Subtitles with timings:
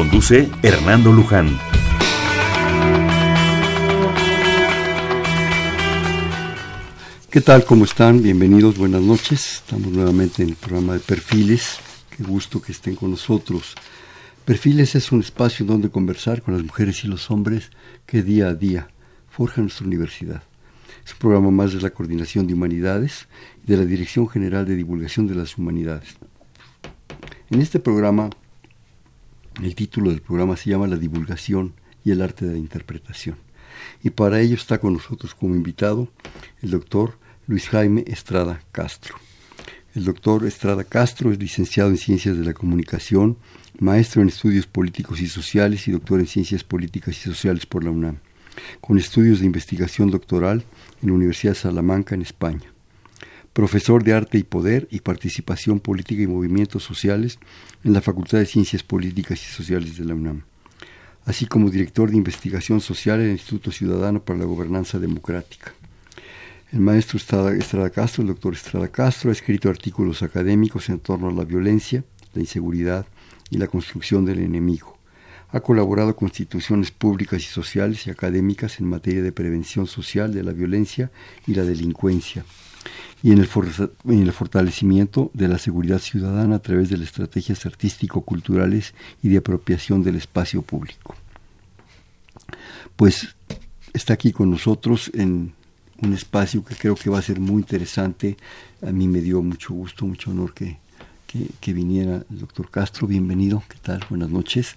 [0.00, 1.58] Conduce Hernando Luján.
[7.30, 7.66] ¿Qué tal?
[7.66, 8.22] ¿Cómo están?
[8.22, 9.56] Bienvenidos, buenas noches.
[9.56, 11.80] Estamos nuevamente en el programa de Perfiles.
[12.16, 13.74] Qué gusto que estén con nosotros.
[14.46, 17.70] Perfiles es un espacio donde conversar con las mujeres y los hombres
[18.06, 18.88] que día a día
[19.28, 20.42] forjan nuestra universidad.
[21.04, 23.28] Es un programa más de la Coordinación de Humanidades
[23.62, 26.16] y de la Dirección General de Divulgación de las Humanidades.
[27.50, 28.30] En este programa
[29.64, 31.74] el título del programa se llama La divulgación
[32.04, 33.36] y el arte de la interpretación.
[34.02, 36.08] Y para ello está con nosotros como invitado
[36.62, 39.16] el doctor Luis Jaime Estrada Castro.
[39.94, 43.36] El doctor Estrada Castro es licenciado en Ciencias de la Comunicación,
[43.78, 47.90] maestro en Estudios Políticos y Sociales y doctor en Ciencias Políticas y Sociales por la
[47.90, 48.18] UNAM,
[48.80, 50.64] con estudios de investigación doctoral
[51.02, 52.72] en la Universidad de Salamanca, en España
[53.52, 57.38] profesor de Arte y Poder y Participación Política y Movimientos Sociales
[57.82, 60.44] en la Facultad de Ciencias Políticas y Sociales de la UNAM,
[61.24, 65.72] así como director de Investigación Social en el Instituto Ciudadano para la Gobernanza Democrática.
[66.72, 71.32] El maestro Estrada, Castro, el doctor Estrada Castro, ha escrito artículos académicos en torno a
[71.32, 73.06] la violencia, la inseguridad
[73.50, 74.96] y la construcción del enemigo.
[75.50, 80.44] Ha colaborado con instituciones públicas y sociales y académicas en materia de prevención social de
[80.44, 81.10] la violencia
[81.48, 82.44] y la delincuencia,
[83.22, 89.28] y en el, fortalecimiento de la seguridad ciudadana a través de las estrategias artístico-culturales y
[89.28, 91.14] de apropiación del espacio público.
[92.96, 93.34] Pues
[93.92, 95.52] está aquí con nosotros en
[96.02, 98.38] un espacio que creo que va a ser muy interesante.
[98.82, 100.78] A mí me dio mucho gusto, mucho honor que,
[101.60, 103.06] que viniera el doctor Castro.
[103.06, 104.04] Bienvenido, ¿qué tal?
[104.08, 104.76] Buenas noches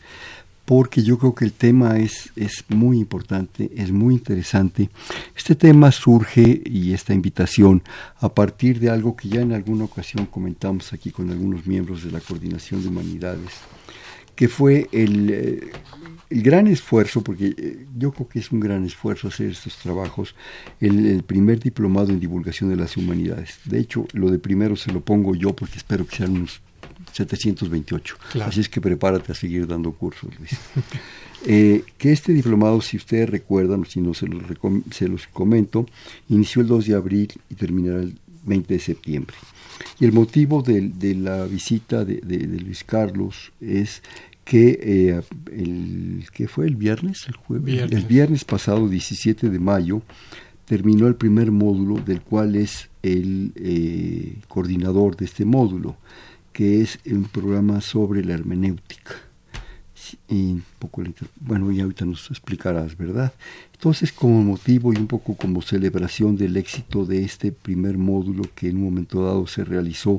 [0.65, 4.89] porque yo creo que el tema es, es muy importante, es muy interesante.
[5.35, 7.83] Este tema surge y esta invitación
[8.19, 12.11] a partir de algo que ya en alguna ocasión comentamos aquí con algunos miembros de
[12.11, 13.51] la Coordinación de Humanidades,
[14.35, 15.71] que fue el, eh,
[16.29, 20.33] el gran esfuerzo, porque eh, yo creo que es un gran esfuerzo hacer estos trabajos,
[20.79, 23.59] el, el, primer diplomado en divulgación de las humanidades.
[23.65, 26.61] De hecho, lo de primero se lo pongo yo porque espero que sean unos
[27.13, 28.17] 728.
[28.41, 30.51] Así es que prepárate a seguir dando cursos, Luis.
[31.45, 34.43] Eh, que este diplomado, si ustedes recuerdan, si no se los,
[34.91, 35.85] se los comento,
[36.29, 39.35] inició el 2 de abril y terminará el 20 de septiembre.
[39.99, 44.03] Y el motivo de, la visita de, Luis Carlos es
[44.45, 45.21] que eh,
[45.51, 50.01] el que fue el viernes, el jueves, el viernes pasado, 17 de mayo,
[50.65, 55.97] terminó el primer módulo del cual es el eh, coordinador de este módulo
[56.53, 59.15] que es un programa sobre la hermenéutica.
[60.29, 61.03] Y poco,
[61.41, 63.33] bueno, ya ahorita nos explicarás, ¿verdad?
[63.73, 68.69] Entonces, como motivo y un poco como celebración del éxito de este primer módulo que
[68.69, 70.17] en un momento dado se realizó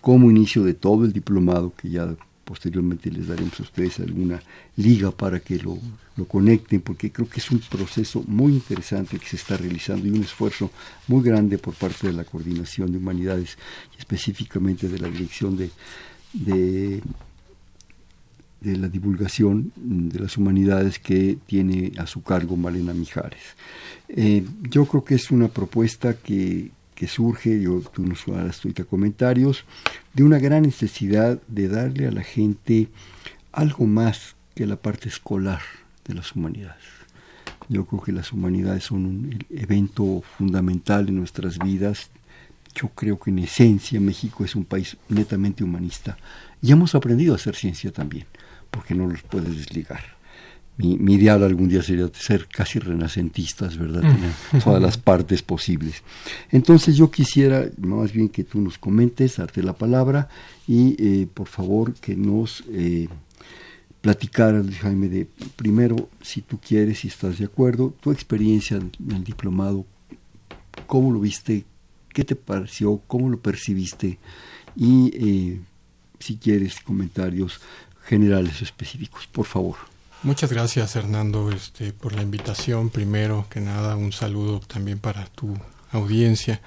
[0.00, 2.14] como inicio de todo el diplomado, que ya
[2.44, 4.42] posteriormente les daremos a ustedes alguna
[4.76, 5.78] liga para que lo,
[6.18, 10.10] lo, conecten, porque creo que es un proceso muy interesante que se está realizando y
[10.10, 10.70] un esfuerzo
[11.06, 13.56] muy grande por parte de la Coordinación de Humanidades,
[13.96, 15.70] y específicamente de la Dirección de,
[16.32, 17.02] de,
[18.62, 23.42] la Divulgación de las Humanidades que tiene a su cargo Malena Mijares.
[24.08, 28.84] Eh, yo creo que es una propuesta que, que surge, yo, tú nos harás ahorita
[28.84, 29.64] comentarios,
[30.14, 32.88] de una gran necesidad de darle a la gente
[33.52, 35.60] algo más que la parte escolar
[36.08, 36.82] de las humanidades.
[37.68, 42.10] Yo creo que las humanidades son un evento fundamental en nuestras vidas.
[42.74, 46.16] Yo creo que en esencia México es un país netamente humanista
[46.60, 48.26] y hemos aprendido a hacer ciencia también,
[48.70, 50.18] porque no los puedes desligar
[50.78, 54.02] mi, mi, ideal algún día sería ser casi renacentistas, ¿verdad?
[54.02, 54.14] Mm.
[54.14, 56.02] Tener todas las partes posibles.
[56.50, 60.28] Entonces yo quisiera más bien que tú nos comentes, darte la palabra
[60.68, 63.08] y eh, por favor que nos eh,
[64.00, 69.24] platicaras, Jaime, de primero, si tú quieres, si estás de acuerdo, tu experiencia en el
[69.24, 69.84] diplomado,
[70.86, 71.64] cómo lo viste,
[72.12, 74.18] qué te pareció, cómo lo percibiste
[74.76, 75.60] y eh,
[76.20, 77.60] si quieres comentarios
[78.04, 79.76] generales o específicos, por favor.
[80.22, 82.90] Muchas gracias Hernando este, por la invitación.
[82.90, 85.54] Primero que nada, un saludo también para tu
[85.92, 86.60] audiencia.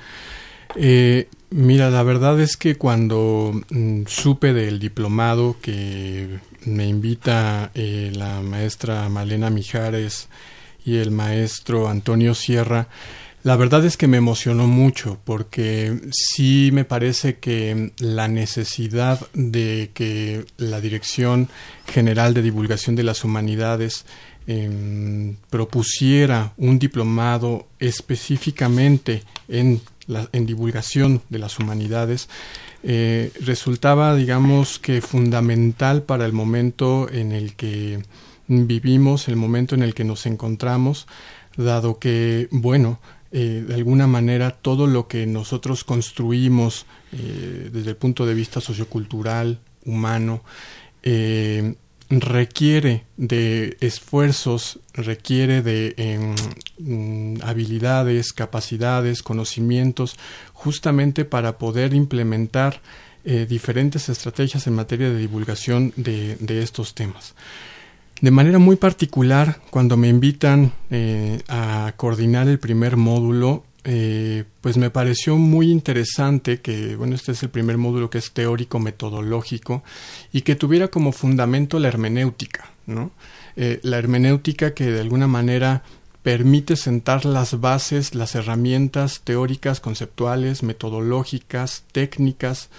[0.75, 8.12] Eh, mira, la verdad es que cuando mm, supe del diplomado que me invita eh,
[8.13, 10.30] la maestra Malena Mijares
[10.86, 12.88] y el maestro Antonio Sierra,
[13.44, 19.90] la verdad es que me emocionó mucho porque sí me parece que la necesidad de
[19.96, 21.50] que la Dirección
[21.88, 24.06] General de Divulgación de las Humanidades
[24.46, 32.30] em, propusiera un diplomado específicamente en, la, en divulgación de las humanidades
[32.83, 38.03] eh, resultaba, digamos que fundamental para el momento en el que
[38.48, 41.07] vivimos, el momento en el que nos encontramos,
[41.56, 43.00] dado que, bueno,
[43.31, 48.59] eh, de alguna manera todo lo que nosotros construimos eh, desde el punto de vista
[48.59, 50.44] sociocultural, humano,
[52.12, 56.36] requiere de esfuerzos, requiere de em,
[56.78, 60.18] mm, habilidades, capacidades, conocimientos,
[60.54, 62.81] justamente para poder implementar
[63.48, 67.36] diferentes estrategias en materia de divulgación de estos temas.
[68.22, 74.78] De manera muy particular, cuando me invitan eh, a coordinar el primer módulo, eh, pues
[74.78, 79.83] me pareció muy interesante que, bueno, este es el primer módulo que es teórico metodológico
[80.31, 83.12] y que tuviera como fundamento la hermenéutica, ¿no?
[83.56, 85.83] Eh, la hermenéutica que de alguna manera
[86.22, 92.69] permite sentar las bases, las herramientas teóricas, conceptuales, metodológicas, técnicas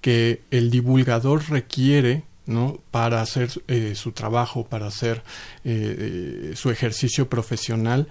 [0.00, 2.80] que el divulgador requiere ¿no?
[2.92, 5.22] para hacer eh, su trabajo, para hacer
[5.64, 8.08] su ejercicio profesional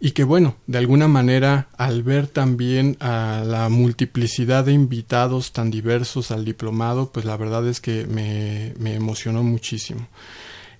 [0.00, 5.70] y que bueno, de alguna manera al ver también a la multiplicidad de invitados tan
[5.70, 10.08] diversos al diplomado, pues la verdad es que me, me emocionó muchísimo.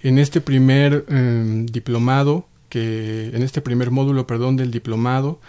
[0.02, 5.40] En este primer em, diplomado, que en este primer módulo, perdón, del diplomado,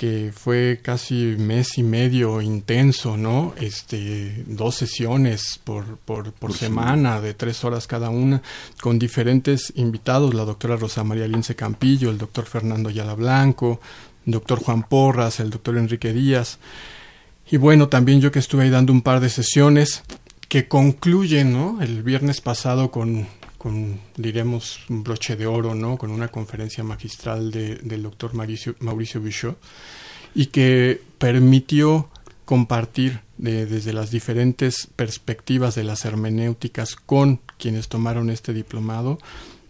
[0.00, 3.52] que fue casi mes y medio intenso, ¿no?
[3.60, 8.40] Este, dos sesiones por, por, por, semana, de tres horas cada una,
[8.80, 13.78] con diferentes invitados, la doctora Rosa María Lince Campillo, el doctor Fernando Ayala Blanco,
[14.24, 16.58] el doctor Juan Porras, el doctor Enrique Díaz.
[17.50, 20.02] Y bueno, también yo que estuve ahí dando un par de sesiones
[20.48, 21.82] que concluyen, ¿no?
[21.82, 23.26] El viernes pasado con
[23.60, 25.98] con, diremos, un broche de oro, ¿no?
[25.98, 29.58] Con una conferencia magistral de, del doctor Mauricio, Mauricio Bichot
[30.34, 32.08] y que permitió
[32.46, 39.18] compartir desde las diferentes perspectivas de las hermenéuticas con quienes tomaron este diplomado,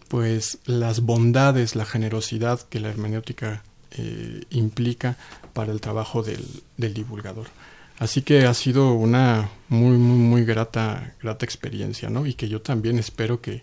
[0.07, 3.61] pues las bondades, la generosidad que la hermenéutica
[3.97, 5.17] eh, implica
[5.51, 6.45] para el trabajo del,
[6.77, 7.47] del divulgador.
[8.01, 12.25] Así que ha sido una muy, muy, muy grata, grata experiencia, ¿no?
[12.25, 13.61] Y que yo también espero que,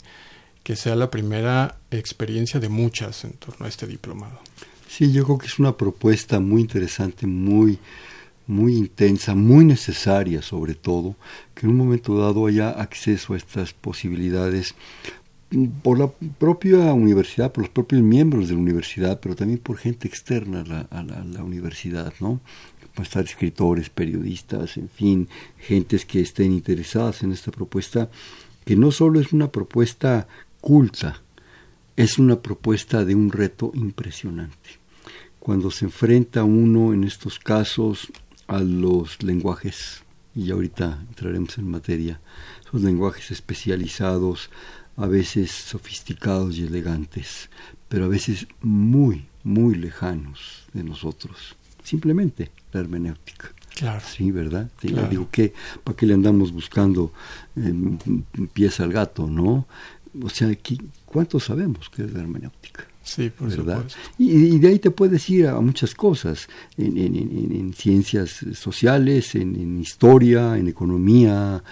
[0.62, 4.38] que sea la primera experiencia de muchas en torno a este diplomado.
[4.86, 7.80] Sí, yo creo que es una propuesta muy interesante, muy,
[8.46, 11.16] muy intensa, muy necesaria sobre todo,
[11.52, 14.76] que en un momento dado haya acceso a estas posibilidades
[15.82, 20.06] por la propia universidad, por los propios miembros de la universidad, pero también por gente
[20.06, 22.38] externa a la, a la universidad, ¿no?
[23.04, 25.28] Estar escritores, periodistas, en fin,
[25.58, 28.10] gentes que estén interesadas en esta propuesta,
[28.64, 30.28] que no solo es una propuesta
[30.60, 31.22] culta,
[31.96, 34.78] es una propuesta de un reto impresionante.
[35.38, 38.08] Cuando se enfrenta uno en estos casos
[38.46, 40.02] a los lenguajes,
[40.34, 42.20] y ahorita entraremos en materia,
[42.66, 44.50] esos lenguajes especializados,
[44.96, 47.50] a veces sofisticados y elegantes,
[47.88, 51.56] pero a veces muy, muy lejanos de nosotros
[51.88, 53.52] simplemente la hermenéutica.
[53.74, 54.04] Claro.
[54.04, 54.68] Sí, ¿verdad?
[54.82, 55.54] Digo, que
[55.84, 57.12] ¿para qué le andamos buscando
[57.56, 57.72] eh,
[58.52, 59.66] pieza al gato, no?
[60.20, 60.48] O sea,
[61.04, 62.84] ¿cuánto sabemos que es la hermenéutica?
[63.02, 63.84] Sí, por ¿verdad?
[64.18, 69.80] Y, de ahí te puedes ir a muchas cosas, en, en, en ciencias sociales, en,
[69.80, 71.62] historia, en economía,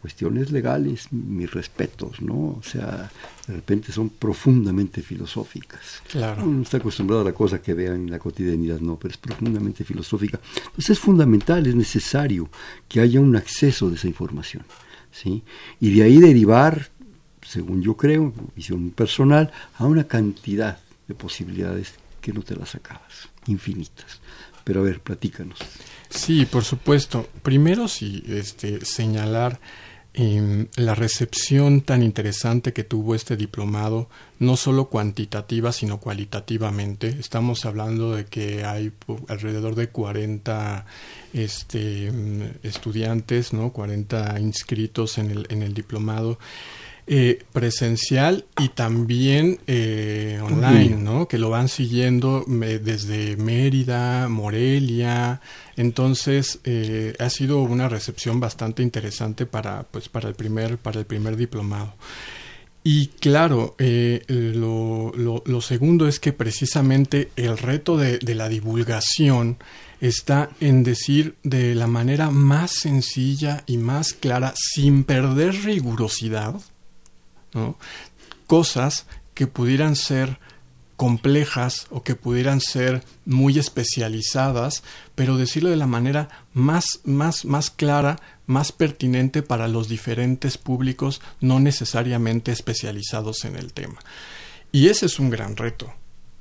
[0.00, 2.56] cuestiones legales, mis respetos, ¿no?
[2.58, 3.10] O sea,
[3.46, 6.02] de repente son profundamente filosóficas.
[6.10, 6.44] Claro.
[6.44, 9.84] Uno está acostumbrado a la cosa que vean en la cotidianidad, no, pero es profundamente
[9.84, 10.40] filosófica.
[10.56, 12.48] Entonces es fundamental, es necesario
[12.88, 14.64] que haya un acceso de esa información,
[15.12, 15.42] ¿sí?
[15.80, 16.88] Y de ahí derivar,
[17.42, 23.28] según yo creo, visión personal, a una cantidad de posibilidades que no te las acabas,
[23.46, 24.20] infinitas.
[24.64, 25.58] Pero a ver, platícanos.
[26.10, 27.28] Sí, por supuesto.
[27.42, 29.58] Primero sí, este, señalar
[30.12, 34.08] la recepción tan interesante que tuvo este diplomado,
[34.40, 37.08] no solo cuantitativa, sino cualitativamente.
[37.08, 38.92] Estamos hablando de que hay
[39.28, 40.84] alrededor de 40
[41.32, 43.72] este, mm, estudiantes, ¿no?
[43.72, 46.38] 40 inscritos en el, en el diplomado.
[47.12, 51.26] Eh, presencial y también eh, online, ¿no?
[51.26, 55.40] Que lo van siguiendo desde Mérida, Morelia.
[55.76, 61.04] Entonces eh, ha sido una recepción bastante interesante para, pues, para el primer, para el
[61.04, 61.94] primer diplomado.
[62.84, 69.58] Y claro, eh, lo, lo, segundo es que precisamente el reto de, de, la divulgación
[70.00, 76.54] está en decir de la manera más sencilla y más clara, sin perder rigurosidad,
[78.46, 80.38] cosas que pudieran ser
[81.00, 84.82] complejas o que pudieran ser muy especializadas,
[85.14, 91.22] pero decirlo de la manera más, más, más clara, más pertinente para los diferentes públicos
[91.40, 93.98] no necesariamente especializados en el tema.
[94.72, 95.90] Y ese es un gran reto.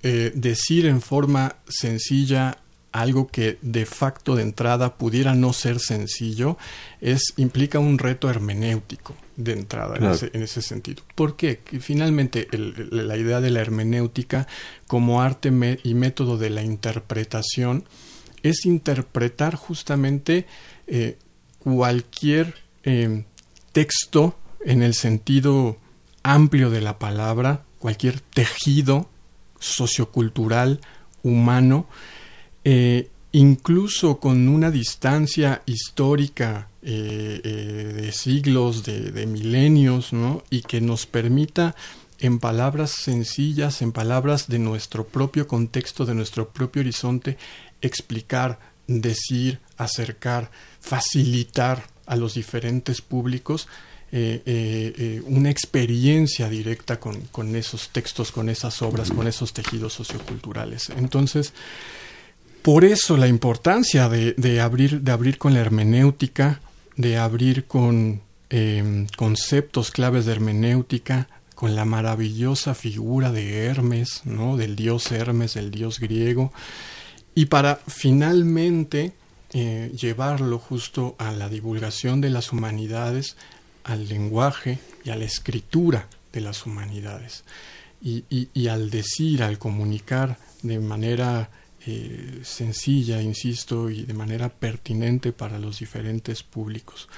[0.03, 2.57] Eh, decir en forma sencilla
[2.91, 6.57] algo que de facto de entrada pudiera no ser sencillo
[7.01, 11.03] es implica un reto hermenéutico de entrada en, ese, sentido.
[11.15, 11.61] ¿Por qué?
[11.79, 14.47] finalmente la idea de la hermenéutica
[14.87, 15.51] como arte
[15.83, 17.85] y método de la interpretación
[18.43, 20.45] es interpretar justamente
[20.87, 21.17] eh,
[21.59, 23.23] cualquier eh,
[23.71, 25.77] texto en el sentido
[26.23, 29.09] amplio de la palabra, cualquier tejido
[29.59, 30.81] sociocultural
[31.23, 31.87] humano,
[32.71, 40.43] eh, incluso con una distancia histórica eh, eh, de siglos, de, milenios, ¿no?
[40.51, 41.75] y que nos permita
[42.19, 47.39] en palabras sencillas, en palabras de nuestro propio contexto, de nuestro propio horizonte,
[47.81, 53.67] explicar, decir, acercar, facilitar a los diferentes públicos
[54.11, 60.89] una experiencia directa con, con, esos textos, con esas obras, con esos tejidos socioculturales.
[60.89, 61.53] Entonces,
[62.61, 66.61] por eso la importancia de, abrir, de abrir con la hermenéutica,
[66.95, 74.57] de abrir con em, conceptos claves de hermenéutica, con la maravillosa figura de Hermes, ¿no?
[74.57, 76.51] del dios Hermes, del dios griego,
[77.35, 79.13] y para finalmente
[79.53, 83.35] eh, llevarlo justo a la divulgación de las humanidades,
[83.83, 87.43] al lenguaje y a la escritura de las humanidades.
[88.01, 91.49] y al decir, al comunicar de manera
[91.91, 97.09] eh, sencilla, insisto, y de manera pertinente para los diferentes públicos.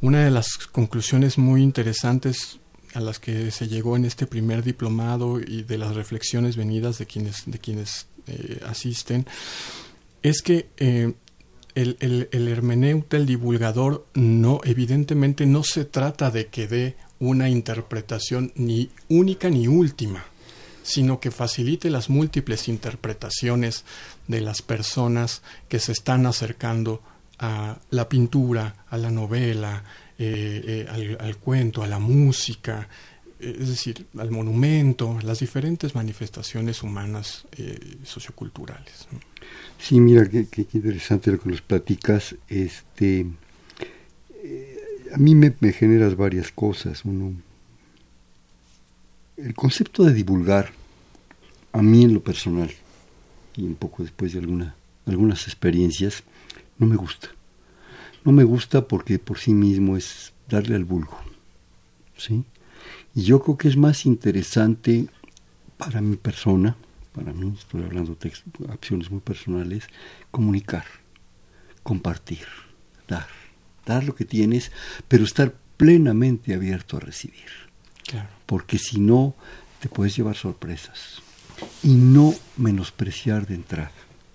[0.00, 2.58] Una de las conclusiones muy interesantes
[2.94, 7.06] a las que se llegó en este primer diplomado y de las reflexiones venidas de
[7.06, 9.26] quienes, de quienes eh, asisten,
[10.22, 11.12] es que eh,
[11.74, 17.48] el, el, el, hermeneuta, el divulgador, no, evidentemente no se trata de que dé una
[17.48, 20.24] interpretación ni única ni última
[20.86, 23.84] sino que facilite las múltiples interpretaciones
[24.28, 27.02] de las personas que se están acercando
[27.40, 29.82] a la pintura, a la novela,
[30.16, 32.88] eh, eh, al, cuento, a la música,
[33.40, 37.46] eh, es decir, al monumento, las diferentes manifestaciones humanas
[38.04, 39.08] socioculturales.
[39.78, 42.36] Sí, mira, qué, interesante lo que nos platicas.
[42.48, 43.26] Este,
[45.12, 47.04] a mí me, me generas varias cosas.
[47.04, 47.34] Uno,
[49.36, 50.70] el concepto de divulgar,
[51.72, 52.70] a mí en lo personal,
[53.56, 54.74] y un poco después de alguna,
[55.04, 56.22] algunas experiencias,
[56.78, 57.28] no me gusta.
[58.24, 61.18] No me gusta porque por sí mismo es darle al vulgo.
[62.16, 62.44] ¿sí?
[63.14, 65.08] Y yo creo que es más interesante
[65.76, 66.76] para mi persona,
[67.14, 68.32] para mí, estoy hablando de
[68.70, 69.84] acciones muy personales,
[70.30, 70.84] comunicar,
[71.82, 72.46] compartir,
[73.08, 73.28] dar,
[73.86, 74.72] dar lo que tienes,
[75.08, 77.65] pero estar plenamente abierto a recibir.
[78.46, 79.34] Porque si no,
[79.80, 81.22] te puedes llevar sorpresas.
[81.82, 83.90] Y no menospreciar de entrada.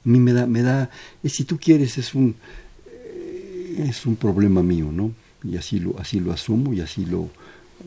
[0.06, 0.90] A mí me da, me da,
[1.24, 2.36] eh, si tú quieres, es un,
[2.88, 5.13] eh, es un problema mío, ¿no?
[5.44, 7.30] Y así lo, así lo asumo y así lo,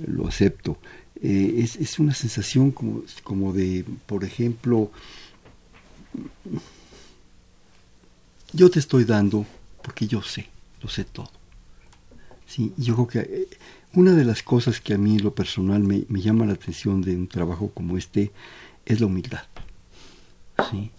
[0.07, 0.79] lo acepto.
[1.21, 4.91] Eh, es, es, una sensación como, como de, por ejemplo,
[8.53, 9.47] yo te estoy dando
[9.83, 10.47] porque yo sé,
[10.81, 11.31] lo sé todo.
[12.47, 13.49] Sí, yo creo que
[13.95, 17.29] una de las cosas que a mí lo personal me, llama la atención de un
[17.29, 18.33] trabajo como este
[18.85, 19.45] es la humildad.
[20.71, 20.91] ¿sí?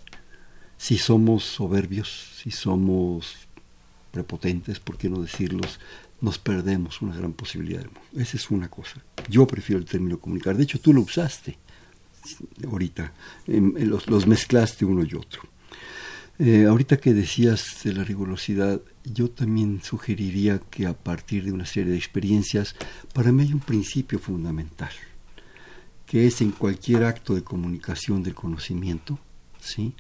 [0.77, 3.35] Si somos soberbios, si somos
[4.11, 5.79] prepotentes, ¿por qué no decirlos?
[6.21, 8.09] Nos perdemos una gran posibilidad del mundo.
[8.17, 9.03] Esa es una cosa.
[9.29, 10.55] Yo prefiero el término comunicar.
[10.55, 11.57] De hecho, tú lo usaste
[12.69, 13.13] ahorita.
[13.47, 15.43] los, los mezclaste uno y otro.
[16.37, 21.65] Eh, ahorita que decías de la rigurosidad, yo también sugeriría que a partir de una
[21.65, 22.75] serie de experiencias,
[23.13, 24.91] para mí hay un principio fundamental,
[26.05, 29.17] que es en cualquier acto de comunicación del conocimiento,
[29.61, 29.93] ¿sí?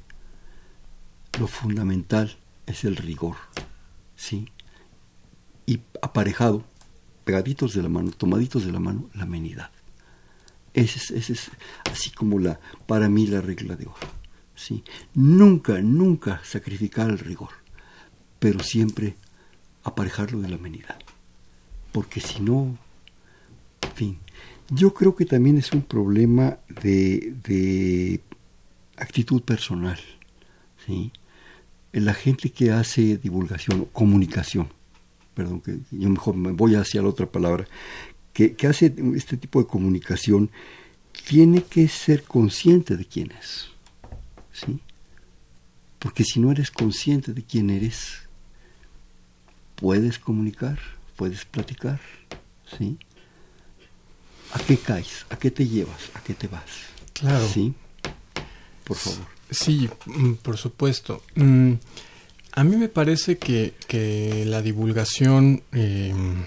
[1.39, 3.37] Lo fundamental es el rigor,
[4.17, 4.49] ¿sí?
[5.65, 6.65] Y aparejado,
[7.23, 9.71] pegaditos de la mano, tomaditos de la mano, la amenidad.
[10.73, 11.51] Ese es, es
[11.89, 14.14] así como la, para mí la regla de oro.
[14.55, 14.83] ¿Sí?
[15.13, 17.51] Nunca, nunca sacrificar el rigor,
[18.39, 19.15] pero siempre
[19.83, 20.99] aparejarlo de la amenidad.
[21.91, 22.77] Porque si no,
[23.93, 24.17] fin,
[24.69, 28.19] Yo creo que también es un problema de,
[28.97, 29.99] actitud personal.
[30.85, 31.11] ¿sí?
[31.91, 34.69] La gente que hace divulgación, comunicación,
[35.33, 37.67] perdón, que yo mejor me voy hacia la otra palabra,
[38.33, 40.49] que, que hace este tipo de comunicación,
[41.27, 43.74] tiene que ser consciente de quién es.
[44.55, 44.79] ¿Sí?
[45.99, 48.21] Porque si no eres consciente de quién eres,
[49.75, 50.79] puedes comunicar,
[51.15, 51.99] puedes platicar,
[52.77, 52.97] ¿sí?
[54.53, 55.25] ¿A qué caes?
[55.29, 56.09] ¿A qué te llevas?
[56.13, 56.63] ¿A qué te vas?
[57.13, 57.47] Claro.
[57.47, 57.73] ¿Sí?
[58.83, 59.27] Por favor.
[59.49, 61.23] Sí, mm, por supuesto.
[61.35, 61.73] Mm,
[62.53, 66.45] a mí me parece que, que la divulgación em,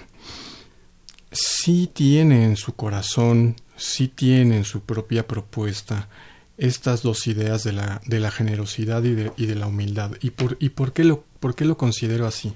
[1.31, 6.09] sí tiene en su corazón, sí tiene en su propia propuesta
[6.59, 10.11] estas dos ideas de la, de la generosidad y de, y de la humildad.
[10.21, 12.53] ¿Y, por, y por, qué lo, por qué lo considero así?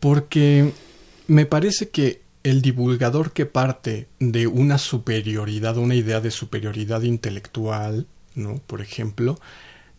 [0.00, 0.72] Porque
[1.26, 8.06] me parece que el divulgador que parte de una superioridad, una idea de superioridad intelectual,
[8.36, 8.60] ¿no?
[8.66, 9.38] Por ejemplo,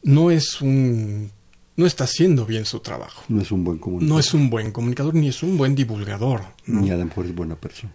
[0.03, 1.31] no es un
[1.75, 3.23] no está haciendo bien su trabajo.
[3.27, 4.13] No es un buen comunicador.
[4.13, 6.41] No es un buen comunicador ni es un buen divulgador.
[6.65, 7.93] Ni a lo mejor es buena persona.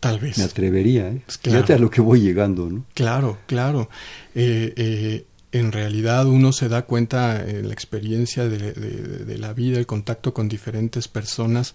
[0.00, 0.38] Tal vez.
[0.38, 1.22] Me atrevería, ¿eh?
[1.24, 2.84] Pues Fíjate a lo que voy llegando, ¿no?
[2.94, 3.88] Claro, claro.
[4.34, 9.78] Eh, eh, en realidad uno se da cuenta en la experiencia de, de, la vida,
[9.78, 11.74] el contacto con diferentes personas,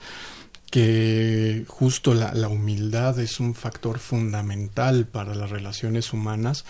[0.70, 6.64] que justo la, la, humildad es un factor fundamental para las relaciones humanas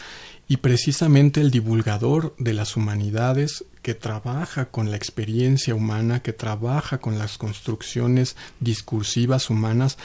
[0.48, 7.00] y precisamente el divulgador de las humanidades que trabaja con la experiencia humana, que trabaja
[7.00, 9.98] con las construcciones discursivas humanas,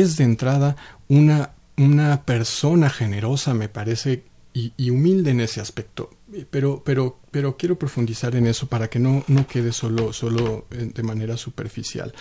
[0.00, 0.76] es de entrada
[1.08, 6.10] una, una persona generosa, me parece, y, humilde en ese aspecto.
[6.50, 11.02] Pero, pero, pero quiero profundizar en eso para que no, no quede solo, solo de
[11.02, 12.14] manera superficial.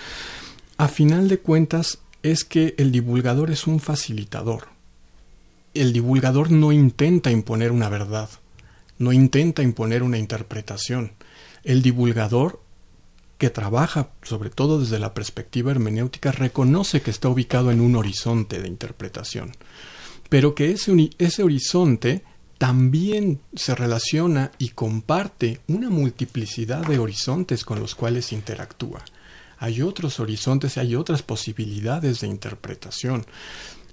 [0.78, 4.68] A final de cuentas, es que el divulgador es un facilitador.
[5.74, 8.30] El divulgador no intenta imponer una verdad,
[9.00, 11.14] no intenta imponer una interpretación.
[11.64, 12.62] El divulgador
[13.42, 18.62] que trabaja sobre todo desde la perspectiva hermenéutica reconoce que está ubicado en un horizonte
[18.62, 19.54] de interpretación,
[20.30, 22.24] pero que ese, ese horizonte
[22.60, 29.04] también se relaciona y comparte una multiplicidad de horizontes con los cuales interactúa.
[29.58, 33.26] Hay otros horizontes, hay otras posibilidades de interpretación.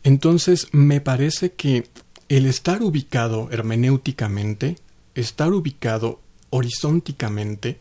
[0.03, 1.89] Entonces, me parece que
[2.29, 4.77] el estar ubicado hermenéuticamente,
[5.15, 7.79] estar ubicado horizonticamente,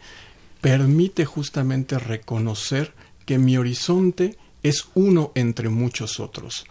[0.68, 2.94] permite justamente reconocer
[3.26, 6.66] que mi horizonte es uno entre muchos otros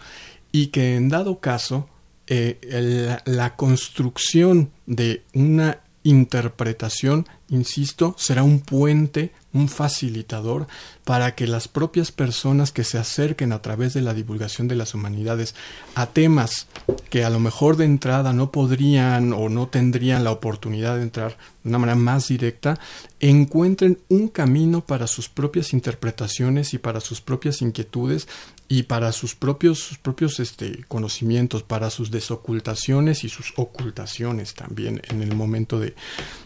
[0.53, 1.89] y que en dado caso
[2.27, 10.67] eh, la, la construcción de una interpretación, insisto, será un puente un facilitador
[11.05, 14.95] para que las propias personas que se acerquen a través de la divulgación de las
[14.95, 15.55] humanidades
[15.95, 16.69] a temas
[17.11, 21.37] que a lo mejor de entrada no podrían o no tendrían la oportunidad de entrar
[21.63, 22.79] de una manera más directa,
[23.21, 28.29] encuentren un camino para sus propias interpretaciones y para sus propias inquietudes
[28.69, 35.03] y para sus propios, sus propios este, conocimientos, para sus desocultaciones y sus ocultaciones también
[35.09, 35.95] en el momento de,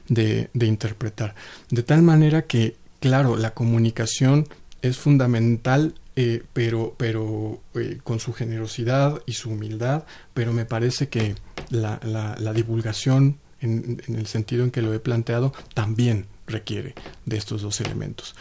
[0.08, 1.34] de, de interpretar.
[1.70, 4.46] De tal manera que claro, la comunicación
[4.82, 10.04] es fundamental, eh, pero, pero eh, con su generosidad y su humildad,
[10.34, 11.34] pero me parece que
[11.70, 17.62] la, la, divulgación, en, el sentido en que lo he planteado, también requiere de estos
[17.62, 18.34] dos elementos.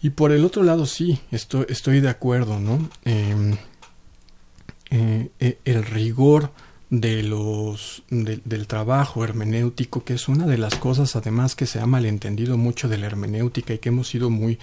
[0.00, 2.88] Y por el otro lado, sí, estoy, estoy de acuerdo, ¿no?
[3.04, 3.56] Em,
[4.90, 6.52] eh, el rigor
[6.92, 11.86] de los del trabajo hermenéutico que es una de las cosas además que se ha
[11.86, 14.58] malentendido mucho de la hermenéutica y que hemos sido muy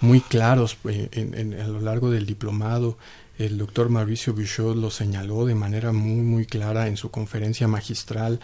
[0.00, 2.98] muy claros eh, a lo largo del diplomado.
[3.36, 8.38] El doctor Mauricio Bouchot lo señaló de manera muy muy clara en su conferencia magistral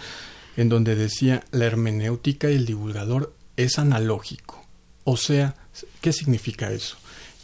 [0.57, 4.67] en donde decía la hermenéutica y el divulgador es analógico
[5.05, 5.55] o sea
[6.01, 6.97] qué significa eso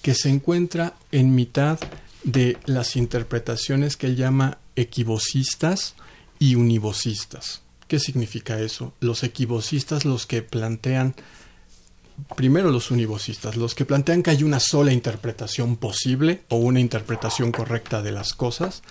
[0.03, 1.79] que se encuentra en mitad
[2.25, 5.95] de las interpretaciones que él llama equivocistas
[6.39, 7.63] y univocistas.
[7.89, 8.95] ¿Qué significa eso?
[9.01, 11.15] Los equivocistas, los que plantean,
[12.37, 17.53] primero los univocistas, los que plantean que hay una sola interpretación posible o una interpretación
[17.53, 18.83] correcta de las cosas,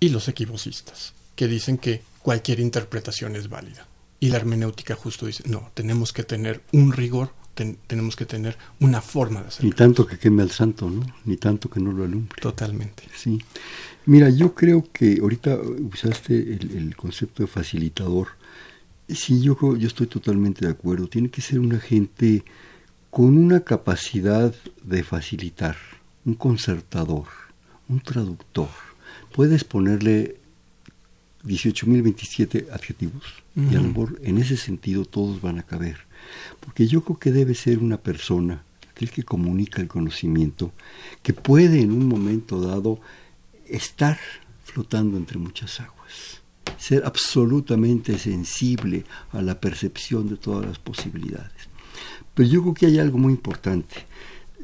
[0.00, 3.86] y los equivocistas, que dicen que cualquier interpretación es válida.
[4.20, 9.00] Y la hermenéutica justo dice, no, tenemos que tener un rigor tenemos que tener una
[9.00, 9.70] forma de hacerlo.
[9.70, 11.06] Ni tanto que queme al santo, ¿no?
[11.24, 12.40] Ni tanto que no lo alumbre.
[12.40, 13.04] Totalmente.
[13.16, 13.40] Sí.
[14.06, 15.58] Mira, yo creo que ahorita
[15.92, 18.28] usaste el, concepto de facilitador.
[19.08, 21.08] Sí, yo, yo estoy totalmente de acuerdo.
[21.08, 22.44] Tiene que ser una gente
[23.10, 25.76] con una capacidad de facilitar,
[26.24, 27.26] un concertador,
[27.88, 28.68] un traductor.
[29.32, 30.36] puedes ponerle
[31.44, 35.98] 18.027 adjetivos y a lo mejor en ese sentido todos van a caber.
[36.60, 40.72] Porque yo creo que debe ser una persona, aquel que comunica el conocimiento,
[41.22, 43.00] que puede en un momento dado
[43.68, 44.18] estar
[44.64, 46.42] flotando entre muchas aguas,
[46.78, 51.68] ser absolutamente sensible a la percepción de todas las posibilidades.
[52.34, 54.06] Pero yo creo que hay algo muy importante.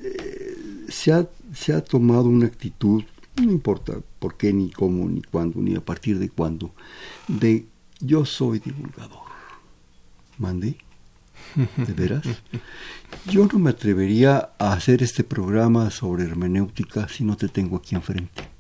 [0.03, 3.05] Eh, se, ha, se ha tomado una actitud,
[3.37, 6.75] no importa por qué, ni cómo, ni cuándo, ni a partir de cuándo,
[7.29, 7.67] de
[8.01, 9.31] yo soy divulgador.
[10.39, 10.77] ¿Mandé?
[11.77, 12.25] ¿De veras?
[13.27, 17.95] Yo no me atrevería a hacer este programa sobre hermenéutica si no te tengo aquí
[17.95, 18.60] enfrente.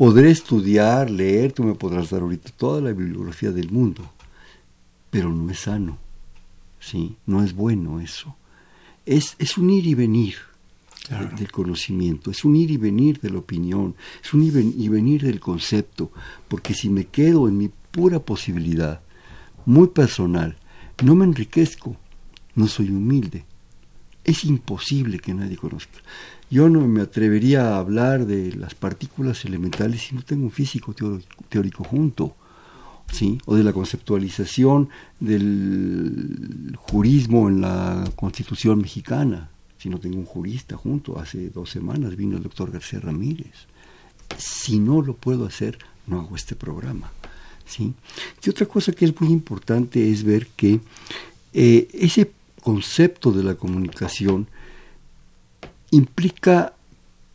[0.00, 4.10] Podré estudiar, leer, tú me podrás dar ahorita toda la bibliografía del mundo,
[5.10, 5.98] pero no es sano,
[6.78, 7.16] ¿sí?
[7.26, 8.34] No es bueno eso.
[9.04, 10.36] Es, es un ir y venir
[11.36, 15.20] del conocimiento, es un ir y venir de la opinión, es un ir y venir
[15.20, 16.10] del concepto,
[16.48, 19.02] porque si me quedo en mi pura posibilidad,
[19.66, 20.56] muy personal,
[21.04, 21.94] no me enriquezco,
[22.54, 23.44] no soy humilde.
[24.24, 25.98] Es imposible que nadie conozca.
[26.50, 30.92] Yo no me atrevería a hablar de las partículas elementales si no tengo un físico
[31.48, 32.34] teórico, junto,
[33.12, 33.38] ¿sí?
[33.46, 34.88] o de la conceptualización
[35.20, 41.20] del jurismo en la Constitución mexicana, si no tengo un jurista junto.
[41.20, 43.54] Hace dos semanas vino el doctor García Ramírez.
[44.36, 47.12] Si no lo puedo hacer, no hago este programa.
[47.64, 47.94] ¿sí?
[48.44, 50.80] Y otra cosa que es muy importante es ver que
[51.52, 54.48] eh, ese concepto de la comunicación
[55.90, 56.74] implica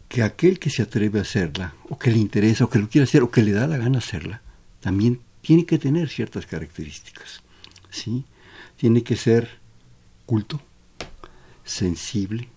[0.07, 3.03] que aquel que se atreve a hacerla, o que le interesa, o que lo quiere
[3.03, 4.41] hacer, o que le da la gana hacerla,
[4.79, 7.41] también tiene que tener ciertas características.
[7.89, 8.25] ¿sí?
[8.77, 9.59] Tiene que ser
[10.25, 10.61] culto,
[11.63, 12.49] sensible,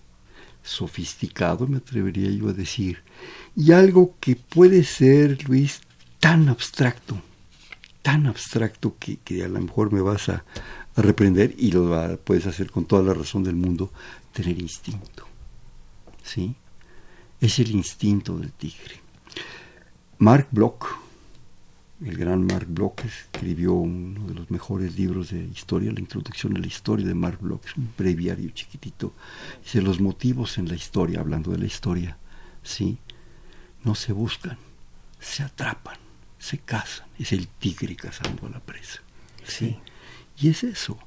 [0.63, 2.99] sofisticado, me atrevería yo a decir,
[3.55, 5.81] y algo que puede ser, Luis,
[6.19, 7.21] tan abstracto,
[8.01, 10.43] tan abstracto que, que a lo mejor me vas a,
[11.01, 13.91] reprender y lo puedes hacer con toda la razón del mundo,
[14.33, 15.28] tener instinto.
[16.29, 16.55] ¿Sí?
[17.39, 19.01] Es el instinto del tigre.
[20.19, 20.85] Mark Bloch,
[22.03, 26.59] el gran Mark Bloch, escribió uno de los mejores libros de historia, la introducción a
[26.59, 29.13] la historia de Mark Bloch, es un breviario chiquitito.
[29.63, 32.17] Dice, los motivos en la historia, hablando de la historia,
[32.63, 32.97] ¿sí?
[33.83, 34.57] No se buscan,
[35.19, 35.97] se atrapan
[36.39, 37.07] se casan.
[37.19, 39.01] Es el tigre cazando a la presa.
[39.45, 39.77] ¿sí?
[40.37, 40.97] Y es eso.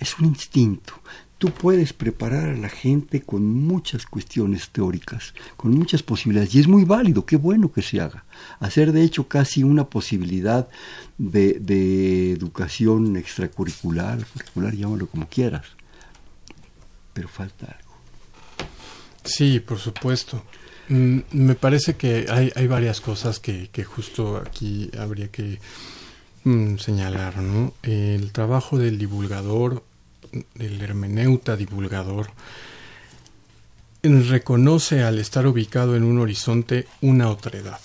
[0.00, 1.00] Es un instinto.
[1.42, 6.54] Tú puedes preparar a la gente con muchas cuestiones teóricas, con muchas posibilidades.
[6.54, 8.24] Y es muy válido, qué bueno que se haga.
[8.60, 10.68] Hacer de hecho casi una posibilidad
[11.18, 15.66] de, educación extracurricular, curricular, llámalo como quieras.
[17.12, 17.96] Pero falta algo.
[19.24, 20.44] Sí, por supuesto.
[20.90, 25.58] Mm, me parece que hay, varias cosas que, que, justo aquí habría que
[26.44, 27.74] mm, señalar, ¿no?
[27.82, 29.82] El trabajo del divulgador,
[30.54, 32.30] del hermeneuta divulgador,
[34.02, 37.80] reconoce al estar ubicado en un horizonte una otredad.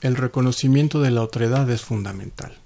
[0.00, 2.56] El reconocimiento de la otredad es fundamental.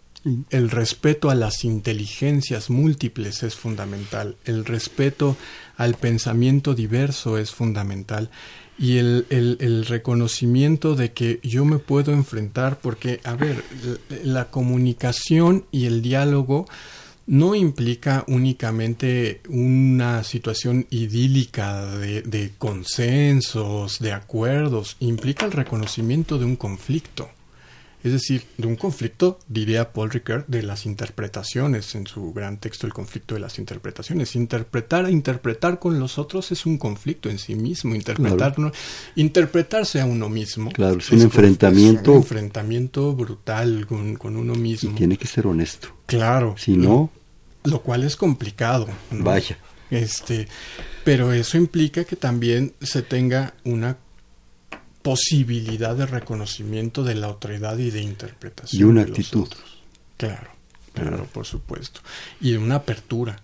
[0.48, 4.36] El respeto a las inteligencias múltiples es fundamental.
[4.46, 5.36] El respeto
[5.76, 8.30] al pensamiento diverso es fundamental
[8.78, 13.62] y el, el, reconocimiento de que yo me puedo enfrentar, porque, a ver,
[14.24, 16.66] la comunicación y el diálogo
[17.26, 26.44] no implica únicamente una situación idílica de, de consensos, de acuerdos, implica el reconocimiento de
[26.44, 27.30] un conflicto
[28.04, 32.86] es decir, de un conflicto, diría Paul Ricoeur, de las interpretaciones en su gran texto
[32.86, 34.36] El conflicto de las interpretaciones.
[34.36, 38.54] Interpretar interpretar con los otros es un conflicto en sí mismo, interpretar,
[39.16, 40.70] interpretarse a uno mismo.
[40.70, 42.12] Claro, es un enfrentamiento.
[42.12, 44.90] un enfrentamiento brutal con, uno mismo.
[44.90, 45.88] Y tiene que ser honesto.
[46.04, 46.56] Claro.
[46.58, 47.10] Si no.
[47.62, 48.86] Lo, cual es complicado.
[49.12, 49.56] Vaya.
[49.90, 50.46] Este,
[51.04, 53.96] pero eso implica que también se tenga una
[55.04, 58.80] posibilidad de reconocimiento de la autoridad y de interpretación.
[58.80, 59.48] Y una actitud.
[60.16, 60.50] Claro,
[60.94, 62.00] claro, por supuesto.
[62.40, 63.42] Y de una apertura,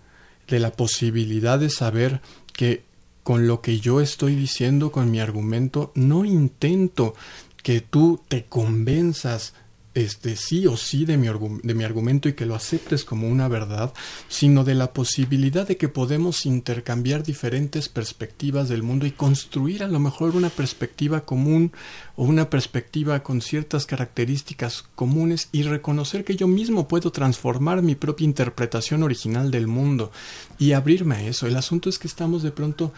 [0.48, 2.22] de la posibilidad de saber
[2.54, 2.82] que
[3.22, 7.14] con lo que yo estoy diciendo, con mi argumento, no intento
[7.62, 9.52] que tú te convenzas
[9.94, 11.28] este sí o sí de mi,
[11.62, 13.92] de mi argumento y que lo aceptes como una verdad,
[14.28, 19.88] sino de la posibilidad de que podemos intercambiar diferentes perspectivas del mundo y construir a
[19.88, 21.72] lo mejor una perspectiva común
[22.16, 27.96] o una perspectiva con ciertas características comunes y reconocer que yo mismo puedo transformar mi
[27.96, 30.12] propia interpretación original del mundo
[30.58, 31.46] y abrirme a eso.
[31.46, 32.92] El asunto es que estamos de pronto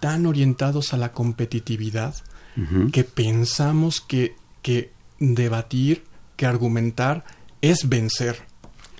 [0.00, 2.14] tan orientados a la competitividad
[2.90, 6.04] que pensamos que que debatir,
[6.38, 7.24] que argumentar
[7.60, 8.36] es vencer.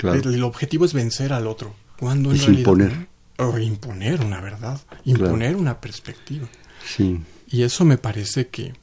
[0.03, 1.75] El, objetivo es vencer al otro.
[1.99, 3.09] Cuando es imponer.
[3.39, 6.49] O imponer una verdad, imponer una perspectiva.
[6.85, 7.21] Sí.
[7.49, 8.75] Y eso me parece que,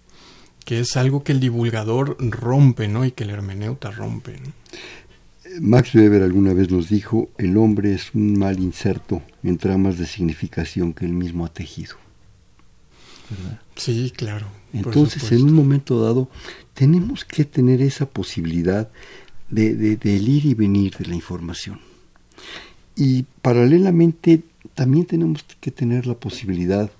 [0.63, 3.03] que es algo que el divulgador rompe, ¿no?
[3.03, 4.39] Y que el hermeneuta rompe.
[5.59, 10.05] Max Weber alguna vez nos dijo, el hombre es un mal inserto en tramas de
[10.05, 11.97] significación que él mismo ha tejido.
[13.29, 13.61] ¿Verdad?
[13.75, 14.47] Sí, claro.
[14.73, 16.29] Entonces, en un momento dado,
[16.73, 18.89] tenemos que tener esa posibilidad
[19.49, 21.79] de, de, del ir y venir de la información.
[22.95, 26.91] Y paralelamente, también tenemos que tener la posibilidad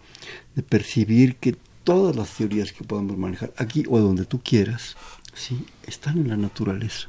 [0.55, 4.97] de percibir que todas las teorías que podamos manejar, aquí o donde tú quieras,
[5.33, 5.65] ¿sí?
[5.85, 7.07] están en la naturaleza.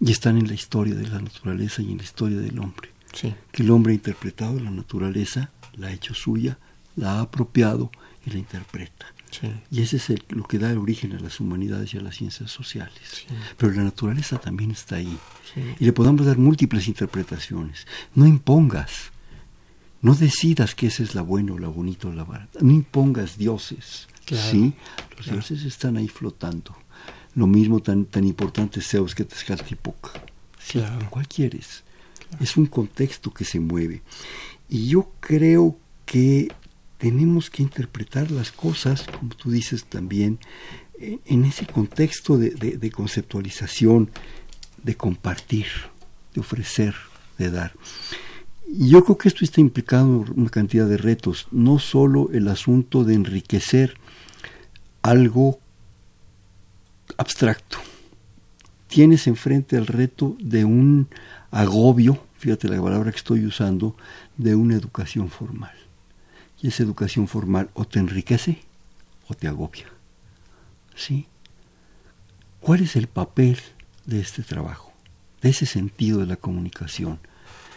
[0.00, 2.90] Y están en la historia de la naturaleza y en la historia del hombre.
[3.52, 6.58] Que el hombre ha interpretado la naturaleza, la ha hecho suya,
[6.96, 7.90] la ha apropiado
[8.26, 9.06] y la interpreta.
[9.70, 12.50] Y ese es lo que da el origen a las humanidades y a las ciencias
[12.50, 13.26] sociales.
[13.56, 15.18] Pero la naturaleza también está ahí.
[15.78, 17.86] Y le podemos dar múltiples interpretaciones.
[18.14, 19.10] No impongas.
[20.02, 22.58] No decidas que esa es la buena o la bonita o la barata.
[22.60, 24.08] No impongas dioses.
[24.26, 24.74] ¿sí?
[25.16, 26.76] Los dioses están ahí flotando.
[27.34, 30.10] Lo mismo tan, tan importante es Zeus que Tezcatlipoca.
[30.68, 31.08] Claro.
[31.08, 31.82] ¿Cuál quieres?
[32.40, 34.02] Es un contexto que se mueve.
[34.68, 36.48] Y yo creo que
[37.02, 40.38] tenemos que interpretar las cosas, como tú dices también,
[41.00, 44.08] en ese contexto de, conceptualización,
[44.84, 45.66] de compartir,
[46.32, 46.94] de ofrecer,
[47.38, 47.72] de dar.
[48.68, 53.02] Y yo creo que esto está implicando una cantidad de retos, no solo el asunto
[53.02, 53.96] de enriquecer
[55.02, 55.58] algo
[57.16, 57.78] abstracto.
[58.86, 61.08] Tienes enfrente el reto de un
[61.50, 63.96] agobio, fíjate la palabra que estoy usando,
[64.36, 65.81] de una educación formal.
[66.62, 68.62] Y esa educación formal o te enriquece
[69.28, 69.86] o te agobia.
[70.94, 71.26] ¿Sí?
[72.60, 73.58] ¿Cuál es el papel
[74.06, 74.92] de este trabajo?
[75.40, 77.18] De ese sentido de la comunicación.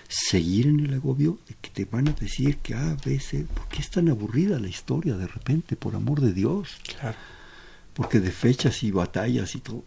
[0.08, 3.82] Seguir en el agobio de que te van a decir que a veces, ¿por qué
[3.82, 5.76] es tan aburrida la historia de repente?
[5.76, 6.78] Por amor de Dios.
[6.84, 7.18] Claro.
[7.96, 9.84] Porque de fechas y batallas y todo.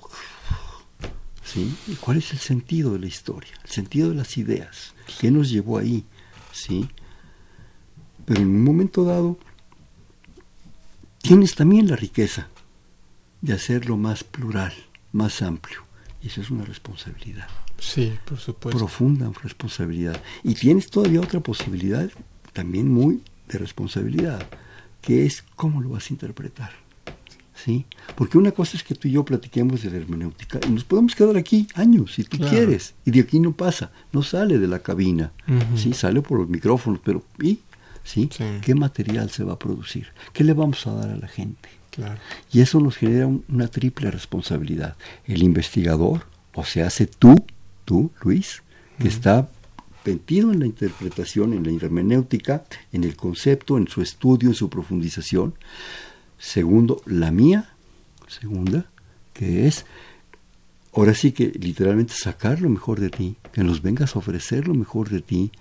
[1.44, 1.72] ¿Sí?
[1.86, 3.52] ¿Y cuál es el sentido de la historia?
[3.64, 4.94] El sentido de las ideas.
[5.20, 6.04] ¿Qué nos llevó ahí?
[6.52, 6.88] ¿Sí?
[8.28, 9.38] Pero en un momento dado
[11.22, 12.48] tienes también la riqueza
[13.40, 14.74] de hacerlo más plural,
[15.12, 15.78] más amplio.
[16.22, 17.48] Y esa es una responsabilidad.
[17.78, 18.76] Sí, por supuesto.
[18.76, 20.20] Profunda responsabilidad.
[20.44, 22.10] Y tienes todavía otra posibilidad,
[22.52, 24.46] también muy de responsabilidad,
[25.00, 26.72] que es cómo lo vas a interpretar.
[27.64, 27.86] ¿Sí?
[28.14, 31.14] Porque una cosa es que tú y yo platiquemos de la hermenéutica y nos podemos
[31.14, 34.80] quedar aquí años, si tú quieres, y de aquí no pasa, no sale de la
[34.80, 35.32] cabina,
[35.74, 35.92] ¿sí?
[35.92, 37.58] Sale por los micrófonos, pero ¿y?
[38.08, 38.30] ¿Sí?
[38.62, 40.08] ¿Qué material se va a producir?
[40.32, 41.68] ¿Qué le vamos a dar a la gente?
[42.52, 44.96] Y eso nos genera una triple responsabilidad.
[45.26, 47.34] El investigador, o se hace tú,
[47.84, 48.62] tú, Luis,
[48.98, 49.48] que está
[50.04, 54.70] metido en la interpretación, en la hermenéutica, en el concepto, en su estudio, en su
[54.70, 55.54] profundización.
[56.38, 57.74] Segundo, la mía,
[58.28, 58.86] segunda,
[59.34, 59.84] que es
[60.98, 64.74] ahora sí que literalmente sacar lo mejor de ti, que nos vengas a ofrecer lo
[64.74, 65.52] mejor de ti,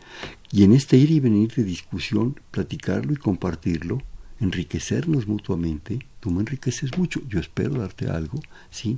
[0.51, 4.01] y en este ir y venir de discusión, platicarlo y compartirlo,
[4.39, 5.99] enriquecernos mutuamente.
[6.19, 8.39] Tú me enriqueces mucho, yo espero darte algo,
[8.71, 8.97] ¿sí?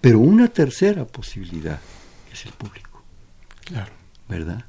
[0.00, 1.80] Pero una tercera posibilidad
[2.32, 3.02] es el público.
[3.64, 3.92] Claro.
[4.28, 4.64] ¿Verdad?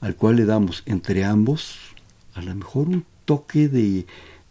[0.00, 1.76] Al cual le damos entre ambos
[2.34, 4.06] a lo mejor un toque de,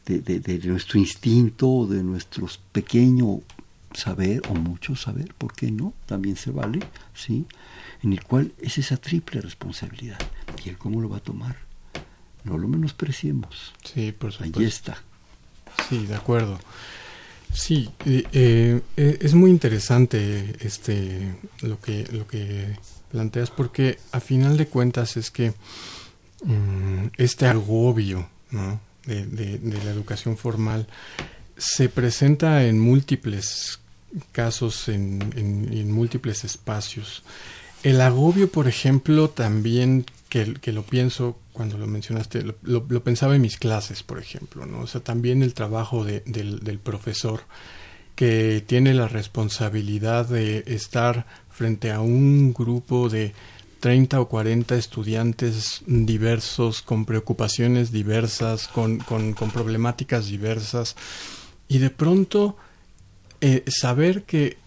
[0.05, 3.41] de, de, de nuestro instinto, de nuestro pequeño
[3.93, 5.93] saber o mucho saber, ¿por qué no?
[6.05, 6.79] También se vale,
[7.13, 7.45] ¿sí?
[8.03, 10.19] En el cual es esa triple responsabilidad.
[10.63, 11.57] ¿Y él cómo lo va a tomar?
[12.43, 13.73] No lo menospreciemos.
[13.83, 14.59] Sí, por supuesto.
[14.59, 15.03] Ahí está.
[15.89, 16.59] Sí, de acuerdo.
[17.53, 22.77] Sí, eh, eh, es muy interesante este lo que lo que
[23.09, 25.53] planteas porque a final de cuentas es que
[26.43, 28.79] mm, este agobio ¿no?
[29.05, 30.87] de, de, de la educación formal
[31.57, 33.79] se presenta en múltiples
[34.31, 37.23] casos, en, en, múltiples espacios.
[37.83, 43.35] El agobio, por ejemplo, también que, que lo pienso cuando lo mencionaste, lo, lo, pensaba
[43.35, 44.81] en mis clases, por ejemplo, ¿no?
[44.81, 47.41] O sea, también el trabajo de, del, del profesor
[48.15, 53.33] que tiene la responsabilidad de estar frente a un grupo de
[53.79, 60.95] 30 o 40 estudiantes diversos, con preocupaciones diversas, con, con, con problemáticas diversas,
[61.67, 62.57] y de pronto
[63.41, 64.57] eh, saber que,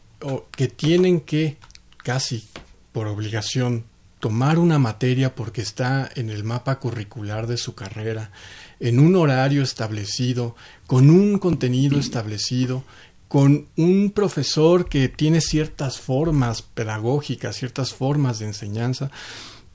[0.52, 1.56] que tienen que
[1.98, 2.48] casi
[2.92, 3.84] por obligación
[4.20, 8.30] tomar una materia porque está en el mapa curricular de su carrera,
[8.78, 10.54] en un horario establecido,
[10.86, 12.84] con un contenido establecido,
[13.28, 19.10] con un profesor que tiene ciertas formas pedagógicas, ciertas formas de enseñanza,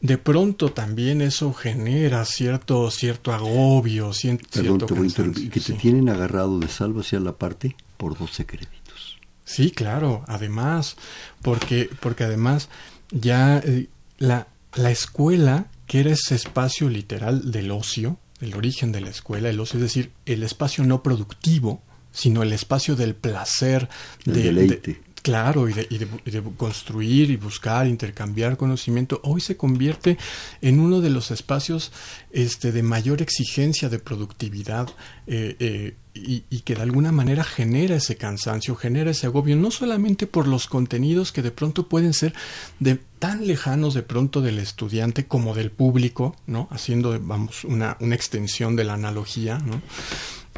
[0.05, 4.47] de pronto también eso genera cierto cierto agobio, cierto
[4.87, 9.17] Perdón, que te tienen agarrado de salvo hacia la parte por 12 créditos.
[9.45, 10.95] Sí, claro, además,
[11.41, 12.69] porque, porque además
[13.11, 13.87] ya eh,
[14.17, 19.49] la, la escuela, que era ese espacio literal del ocio, el origen de la escuela,
[19.49, 23.89] el ocio, es decir, el espacio no productivo, sino el espacio del placer,
[24.25, 30.19] de, claro, y de, construir y buscar, intercambiar conocimiento, hoy se convierte
[30.61, 31.91] en uno de los espacios
[32.29, 34.88] este, de mayor exigencia de productividad
[35.25, 39.71] eh, eh, y, y, que de alguna manera genera ese cansancio, genera ese agobio, no
[39.71, 42.35] solamente por los contenidos que de pronto pueden ser
[42.79, 46.67] de tan lejanos de pronto del estudiante como del público, ¿no?
[46.69, 49.81] Haciendo, vamos, una, una extensión de la analogía, ¿no?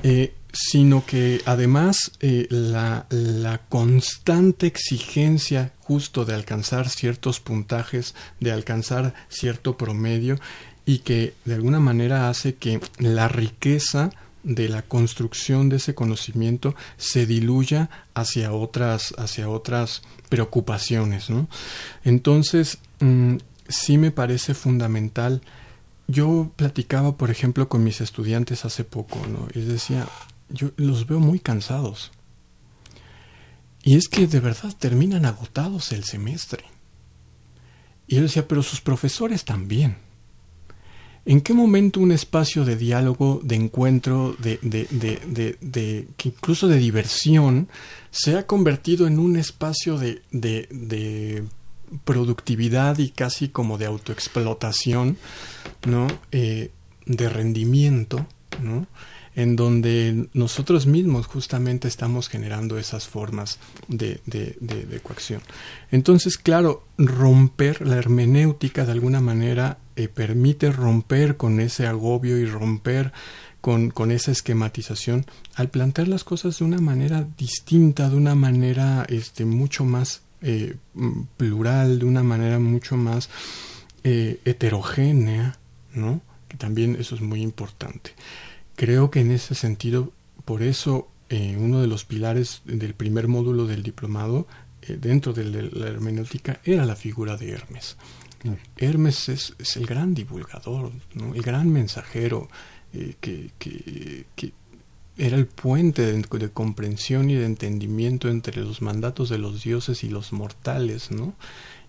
[0.03, 8.51] Eh, sino que además eh, la, la, constante exigencia justo de alcanzar ciertos puntajes, de
[8.51, 10.39] alcanzar cierto promedio
[10.83, 14.09] y que de alguna manera hace que la riqueza
[14.41, 21.29] de la construcción de ese conocimiento se diluya hacia otras, hacia otras preocupaciones.
[21.29, 21.47] ¿no?
[22.03, 23.35] Entonces, mm,
[23.67, 25.41] sí me parece fundamental
[26.07, 29.47] yo platicaba, por ejemplo, con mis estudiantes hace poco, ¿no?
[29.53, 30.07] Y decía,
[30.49, 32.11] yo los veo muy cansados.
[33.83, 36.63] Y es que de verdad terminan agotados el semestre.
[38.07, 39.97] Y yo decía, pero sus profesores también.
[41.25, 46.77] ¿En qué momento un espacio de diálogo, de encuentro, de, de, de, de, incluso de
[46.77, 47.67] diversión,
[48.11, 51.43] se ha convertido en un espacio de, de
[52.03, 55.17] productividad y casi como de autoexplotación,
[55.85, 56.07] ¿no?
[56.31, 56.71] Eh,
[57.05, 58.25] de rendimiento,
[58.61, 58.87] ¿no?
[59.37, 65.41] En donde nosotros mismos justamente estamos generando esas formas de, de, coacción.
[65.91, 72.47] Entonces, claro, romper la hermenéutica de alguna manera eh, permite romper con ese agobio y
[72.47, 73.13] romper
[73.61, 79.05] con, con, esa esquematización al plantear las cosas de una manera distinta, de una manera
[79.07, 80.77] este, mucho más eh,
[81.37, 83.29] plural, de una manera mucho más
[84.03, 85.59] eh, heterogénea,
[85.93, 86.21] ¿no?
[86.47, 88.15] Que también eso es muy importante.
[88.77, 90.13] Creo que en ese sentido,
[90.45, 94.47] por eso eh, uno de los pilares del primer módulo del diplomado
[94.87, 97.97] dentro de la hermenéutica era la figura de Hermes.
[98.77, 100.93] Hermes es, el gran divulgador,
[101.35, 102.47] el gran mensajero
[103.19, 104.53] que, que, que
[105.17, 110.09] era el puente de, comprensión y de entendimiento entre los mandatos de los dioses y
[110.09, 111.33] los mortales, ¿no?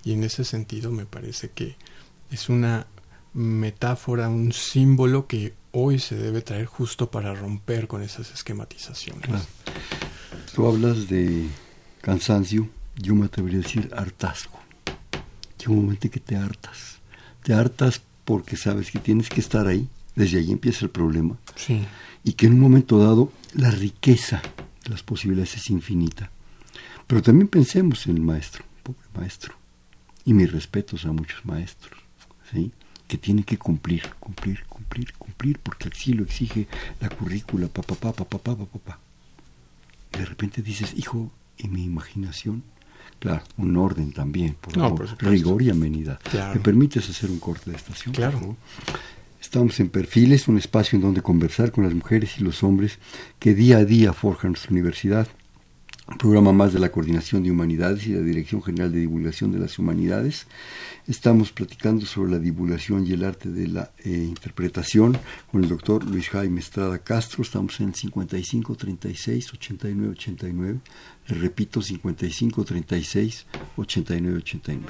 [0.03, 1.77] Y en ese sentido me parece que
[2.31, 2.87] es una
[3.35, 9.29] metáfora, un símbolo que hoy se debe traer justo para romper con esas esquematizaciones.
[10.55, 11.47] Tú hablas de
[12.01, 14.59] cansancio, yo me atrevería a decir hartazgo.
[15.59, 16.99] Llega un momento que te hartas.
[17.43, 19.89] Te hartas porque sabes que tienes que estar ahí.
[20.15, 21.37] Desde ahí empieza el problema.
[21.55, 21.87] Sí
[22.29, 24.43] y que en un momento dado la riqueza
[24.85, 26.31] de las posibilidades es infinita.
[27.07, 29.55] Pero también pensemos en el maestro, pobre maestro,
[30.25, 31.99] y mis respetos a muchos maestros,
[32.53, 32.71] ¿sí?
[33.09, 36.69] Que tienen que cumplir, cumplir, cumplir, cumplir, porque así lo exige
[37.01, 38.99] la currícula, papá, papá, papá, papá, papá.
[40.15, 42.63] Y de repente dices, hijo, ¿y mi imaginación?
[43.19, 44.75] Claro, un orden también, por,
[45.21, 46.21] rigor y amenidad.
[46.55, 48.15] ¿Me permites hacer un corte de estación?
[48.15, 48.57] Claro.
[49.41, 52.99] Estamos en Perfiles, un espacio en donde conversar con las mujeres y los hombres
[53.39, 55.27] que día a día forjan nuestra universidad.
[56.17, 59.79] Programa más de la Coordinación de Humanidades y la Dirección General de Divulgación de las
[59.79, 60.47] Humanidades.
[61.07, 65.19] Estamos platicando sobre la divulgación y el arte de la eh, interpretación
[65.53, 67.43] con el doctor Luis Jaime Estrada Castro.
[67.43, 70.81] Estamos en 55 36 89 89.
[71.29, 74.87] Les repito, 55 36 89 89.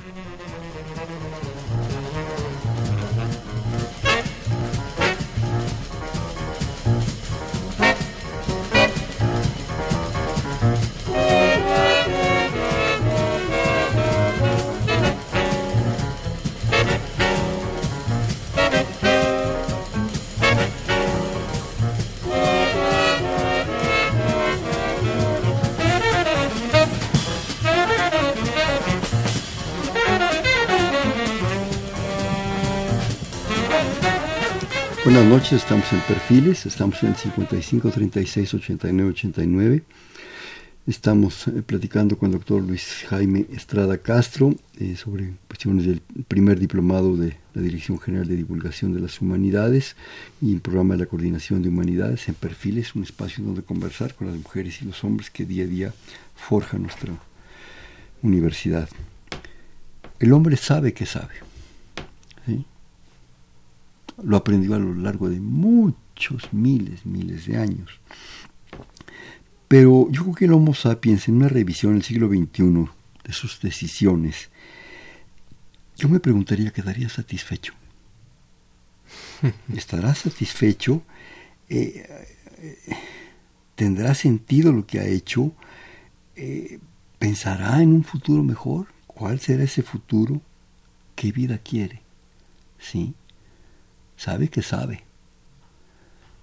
[35.38, 39.82] Noches, estamos en Perfiles, estamos en el 55 36 89 89.
[40.84, 46.58] Estamos eh, platicando con el doctor Luis Jaime Estrada Castro eh, sobre cuestiones del primer
[46.58, 49.94] diplomado de la Dirección General de Divulgación de las Humanidades
[50.42, 54.26] y el programa de la Coordinación de Humanidades en Perfiles, un espacio donde conversar con
[54.26, 55.94] las mujeres y los hombres que día a día
[56.34, 57.12] forjan nuestra
[58.22, 58.88] universidad.
[60.18, 61.34] El hombre sabe que sabe.
[64.22, 68.00] Lo aprendió a lo largo de muchos miles, miles de años.
[69.68, 72.88] Pero yo creo que el Homo sapiens, en una revisión del siglo XXI
[73.24, 74.48] de sus decisiones,
[75.96, 77.74] yo me preguntaría, ¿quedaría satisfecho?
[79.74, 81.02] ¿Estará satisfecho?
[81.68, 82.26] Eh,
[83.74, 85.52] ¿Tendrá sentido lo que ha hecho?
[86.34, 86.78] Eh,
[87.18, 88.86] ¿Pensará en un futuro mejor?
[89.06, 90.40] ¿Cuál será ese futuro?
[91.14, 92.00] ¿Qué vida quiere?
[92.78, 93.14] ¿Sí?
[94.18, 95.04] Sabe que sabe.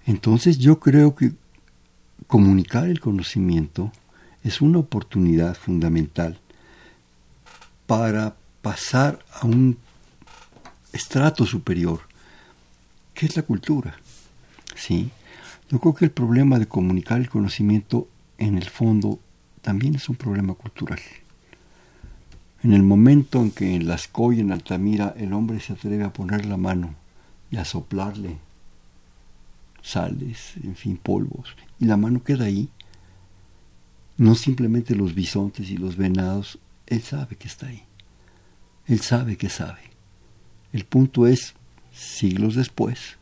[0.06, 1.32] Entonces yo creo que
[2.26, 3.92] comunicar el conocimiento
[4.42, 6.40] es una oportunidad fundamental
[7.86, 9.76] para pasar a un
[10.94, 12.00] estrato superior,
[13.12, 13.94] que es la cultura.
[14.74, 15.10] ¿sí?
[15.68, 18.08] Yo creo que el problema de comunicar el conocimiento
[18.38, 19.20] en el fondo
[19.60, 21.00] también es un problema cultural.
[22.62, 26.12] En el momento en que en las y en Altamira el hombre se atreve a
[26.12, 26.94] poner la mano
[27.50, 28.38] y a soplarle
[29.82, 32.68] sales, en fin, polvos, y la mano queda ahí.
[34.16, 37.82] No simplemente los bisontes y los venados, él sabe que está ahí.
[38.86, 39.80] Él sabe que sabe.
[40.72, 41.54] El punto es,
[41.92, 43.16] siglos después,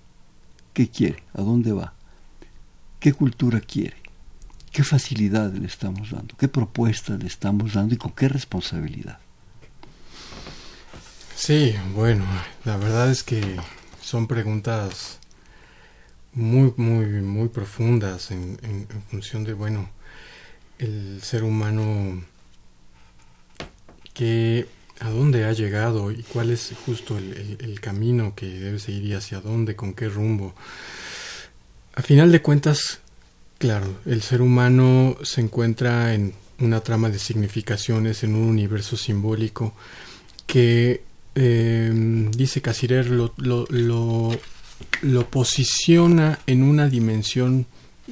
[0.72, 1.22] ¿qué quiere?
[1.34, 1.94] ¿A dónde va?
[3.00, 3.96] ¿Qué cultura quiere?
[4.72, 6.36] ¿Qué facilidad le estamos dando?
[6.36, 9.18] ¿Qué propuestas le estamos dando y con qué responsabilidad?
[11.36, 12.24] Sí, bueno,
[12.64, 13.56] la verdad es que
[14.04, 15.18] son preguntas
[16.34, 19.88] muy, muy, muy profundas en, función de, bueno,
[20.78, 22.22] el ser humano
[24.12, 24.66] que
[25.00, 29.40] a dónde ha llegado y cuál es justo el, camino que debe seguir y hacia
[29.40, 30.54] dónde, con qué rumbo.
[31.94, 33.00] A final de cuentas,
[33.58, 39.74] claro, el ser humano se encuentra en una trama de significaciones, en un universo simbólico
[40.46, 41.02] que,
[41.34, 47.66] eh, dice Casirer, lo, lo, posiciona en una dimensión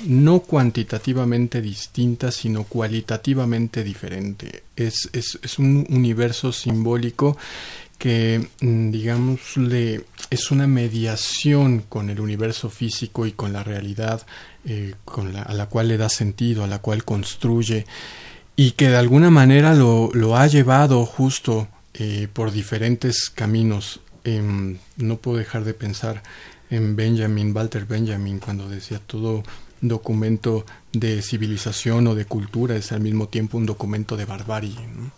[0.06, 4.64] no cuantitativamente distinta, sino cualitativamente diferente.
[4.74, 7.36] Es, es, es un universo simbólico
[8.02, 9.40] que, mm, digamos,
[10.30, 14.26] es una mediación con el universo físico y con la realidad
[14.64, 14.94] eh,
[15.46, 17.86] a la cual le da sentido, a la cual construye,
[18.56, 24.00] y que de alguna manera lo, lo ha llevado justo eh, por diferentes caminos.
[24.24, 26.22] Em, no puedo dejar de pensar
[26.70, 29.42] en Benjamin, Walter Benjamin, cuando decía todo
[29.82, 34.74] documento de civilización o de cultura es al mismo tiempo un documento de barbarie.
[34.74, 35.10] ¿no?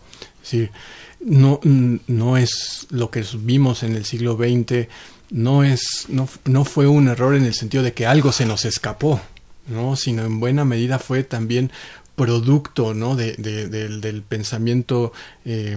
[0.43, 0.73] Es decir,
[1.21, 4.89] no, no es lo que vimos en el siglo XX,
[5.31, 8.65] no, es, no, no fue un error en el sentido de que algo se nos
[8.65, 9.21] escapó,
[9.69, 9.97] ¿no?
[9.97, 11.71] sino en buena medida fue también
[12.17, 13.17] producto ¿no?
[13.17, 15.13] de, del, pensamiento
[15.45, 15.77] eh,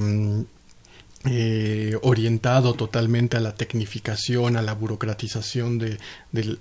[1.29, 5.97] eh, orientado totalmente a la tecnificación, a la burocratización de,
[6.31, 6.57] del,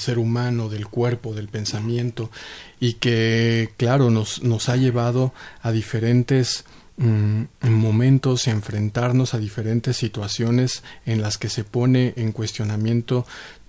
[0.00, 2.28] ser humano, del cuerpo, del pensamiento,
[2.80, 6.64] y que, claro, nos, nos ha llevado a diferentes
[6.96, 13.24] mm, momentos, a enfrentarnos a diferentes situaciones en las que se pone en cuestionamiento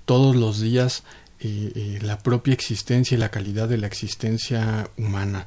[0.05, 1.03] todos los días
[1.41, 5.45] eh, eh, la propia existencia y la calidad de la existencia humana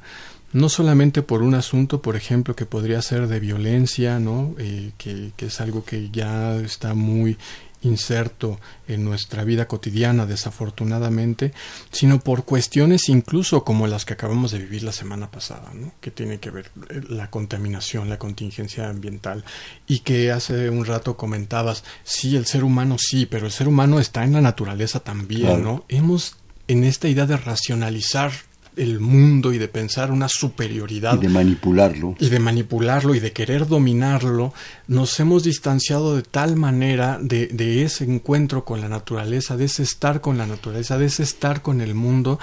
[0.53, 4.55] no solamente por un asunto, por ejemplo, que podría ser de violencia, ¿no?
[4.57, 7.37] Eh, que, que, es algo que ya está muy
[7.83, 11.53] inserto en nuestra vida cotidiana, desafortunadamente,
[11.91, 15.91] sino por cuestiones incluso como las que acabamos de vivir la semana pasada, ¿no?
[16.01, 19.43] que tiene que ver eh, la contaminación, la contingencia ambiental,
[19.87, 23.99] y que hace un rato comentabas, sí, el ser humano sí, pero el ser humano
[23.99, 25.85] está en la naturaleza también, ¿no?
[25.89, 26.37] Hemos
[26.67, 28.31] en esta idea de racionalizar
[28.75, 31.15] el mundo y de pensar una superioridad.
[31.15, 32.15] Y de manipularlo.
[32.19, 34.53] Y de manipularlo y de querer dominarlo,
[34.87, 39.83] nos hemos distanciado de tal manera de, de ese encuentro con la naturaleza, de ese
[39.83, 42.39] estar con la naturaleza, de ese estar con el mundo,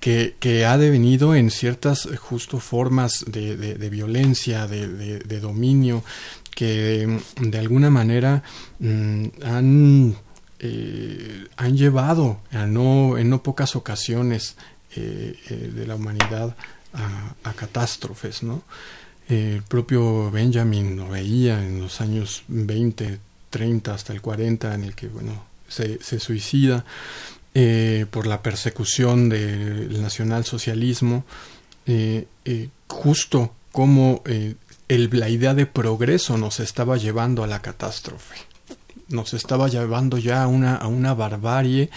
[0.00, 6.02] que, que ha devenido en ciertas justo formas de, de, violencia, de, dominio,
[6.54, 8.42] que de alguna manera
[8.78, 10.16] mm, han...
[10.62, 14.56] Eh, han llevado a no, en no pocas ocasiones
[14.96, 16.56] eh, eh, de la humanidad
[16.92, 18.62] a, catástrofes, ¿no?
[19.28, 23.20] el propio Benjamin lo veía en los años 20,
[23.50, 26.84] 30 hasta el 40, en el que, bueno, se, suicida
[27.54, 31.24] eh, por la persecución del nacionalsocialismo
[31.86, 32.26] eh,
[32.88, 34.22] justo cómo
[34.88, 38.34] la idea de progreso nos estaba llevando a la catástrofe.
[39.08, 41.90] Nos estaba llevando ya a una, a una barbarie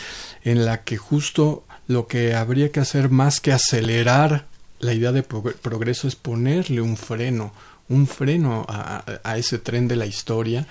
[0.43, 4.45] en la que justo lo que habría que hacer más que acelerar
[4.79, 7.53] la idea de progreso es ponerle un freno,
[7.89, 10.67] un freno a, ese tren de la historia.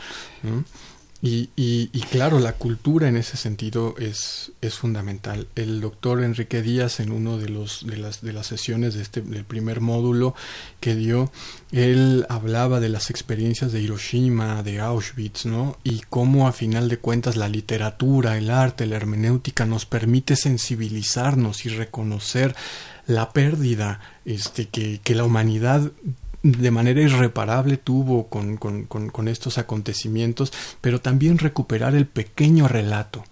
[1.24, 5.46] Y, y, claro, la cultura en ese sentido es, es fundamental.
[5.54, 9.20] El doctor Enrique Díaz, en uno de, los, de, las, de las sesiones de este,
[9.20, 10.34] del primer módulo
[10.80, 11.30] que dio,
[11.70, 15.78] él hablaba de las experiencias de Hiroshima, de Auschwitz, ¿no?
[15.84, 21.64] Y cómo a final de cuentas la literatura, el arte, la hermenéutica nos permite sensibilizarnos
[21.66, 22.56] y reconocer
[23.06, 25.92] la pérdida este, que, que la humanidad
[26.43, 33.24] de manera irreparable tuvo con, con, con, estos acontecimientos, pero también recuperar el pequeño relato.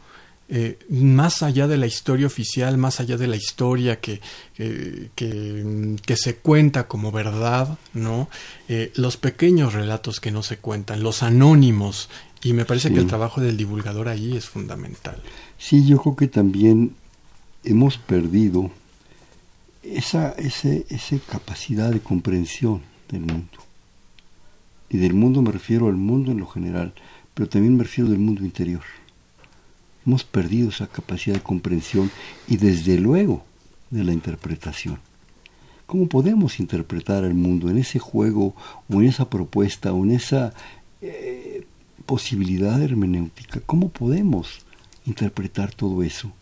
[0.53, 4.21] Eh, más allá de la historia oficial, más allá de la historia que,
[4.57, 8.29] que, que, se cuenta como verdad, ¿no?
[8.69, 12.09] Eh, los pequeños relatos que no se cuentan, los anónimos,
[12.43, 15.23] y me parece que el trabajo del divulgador ahí es fundamental.
[15.57, 16.97] Sí, yo creo que también
[17.63, 18.73] hemos perdido
[19.85, 23.59] esa, ese, esa capacidad de comprensión del mundo.
[24.89, 26.93] Y del mundo me refiero al mundo en lo general,
[27.35, 28.83] pero también me refiero del mundo interior.
[30.07, 32.11] Hemos perdido esa capacidad de comprensión
[32.49, 33.45] y desde luego
[33.91, 34.99] de la interpretación.
[35.87, 38.55] ¿Cómo podemos interpretar el mundo en ese juego
[38.89, 40.55] o en esa propuesta o en esa
[41.01, 41.67] eh,
[42.07, 43.61] posibilidad hermenéutica?
[43.67, 44.61] ¿Cómo podemos
[45.05, 46.33] interpretar todo eso?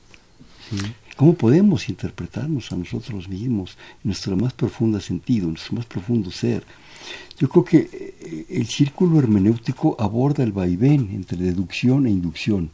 [1.17, 6.31] ¿Cómo podemos interpretarnos a nosotros mismos en nuestro más profundo sentido, en nuestro más profundo
[6.31, 6.65] ser?
[7.39, 12.71] Yo creo que eh, el círculo hermenéutico aborda el vaivén entre deducción e inducción.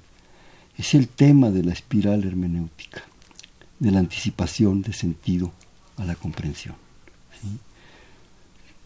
[0.76, 3.05] Es el tema de la espiral hermenéutica,
[3.78, 5.53] de la anticipación de sentido
[5.97, 6.74] a la comprensión.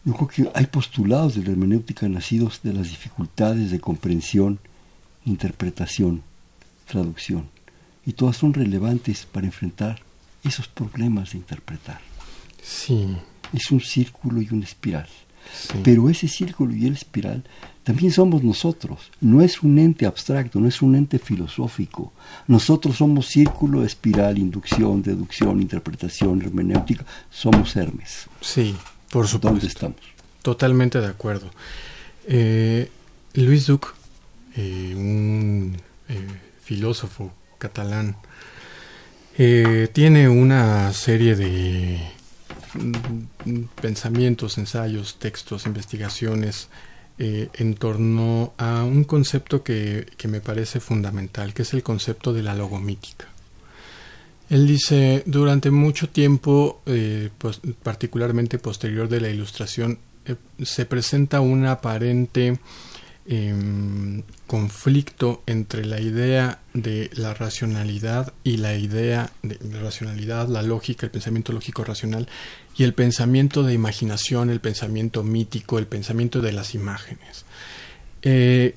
[0.05, 4.61] Yo creo que hay postulados de la hermenéutica nacidos de las dificultades de comprensión,
[5.25, 6.23] interpretación,
[6.87, 7.58] traducción
[8.07, 10.01] y todas son relevantes para enfrentar
[10.45, 12.01] esos problemas de interpretar.
[12.63, 13.17] Sí.
[13.53, 15.09] Es un círculo y una espiral.
[15.83, 17.43] Pero ese círculo y el espiral
[17.83, 19.11] también somos nosotros.
[19.21, 22.13] No es un ente abstracto, no es un ente filosófico.
[22.47, 27.05] Nosotros somos círculo, espiral, inducción, deducción, interpretación, hermenéutica.
[27.31, 28.27] Somos Hermes.
[28.43, 28.77] Sí,
[29.11, 29.49] por supuesto.
[29.49, 29.97] ¿Dónde estamos?
[30.43, 31.51] Totalmente de acuerdo.
[32.27, 32.91] Eh,
[33.35, 33.95] Luis Duc,
[34.55, 35.77] eh, un
[36.09, 36.27] eh,
[36.61, 38.17] filósofo catalán,
[39.37, 42.01] eh, tiene una serie de
[42.75, 46.69] mm, pensamientos, ensayos, textos, investigaciones
[47.19, 52.43] eh, en torno a un concepto que, me parece fundamental, que es el concepto de
[52.43, 53.27] la logomítica.
[54.51, 57.31] Él dice, durante mucho tiempo, eh,
[57.83, 59.99] particularmente posterior de la ilustración,
[60.63, 62.59] se presenta una aparente
[63.31, 70.62] Em, conflicto entre la idea de la racionalidad y la idea de la racionalidad, la
[70.62, 72.26] lógica, el pensamiento lógico racional
[72.74, 77.45] y el pensamiento de imaginación, el pensamiento mítico, el pensamiento de las imágenes.
[78.22, 78.76] Eh,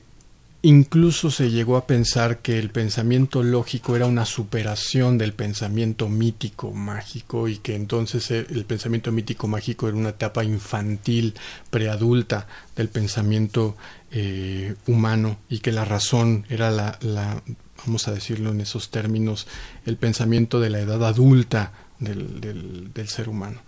[0.64, 6.72] Incluso se llegó a pensar que el pensamiento lógico era una superación del pensamiento mítico
[6.72, 11.34] mágico y que entonces el pensamiento mítico mágico era una etapa infantil,
[11.72, 12.46] preadulta
[12.76, 13.76] del pensamiento
[14.12, 17.42] eh, humano y que la razón era la, la,
[17.84, 19.48] vamos a decirlo en esos términos,
[19.88, 23.62] el pensamiento de la edad adulta del ser humano.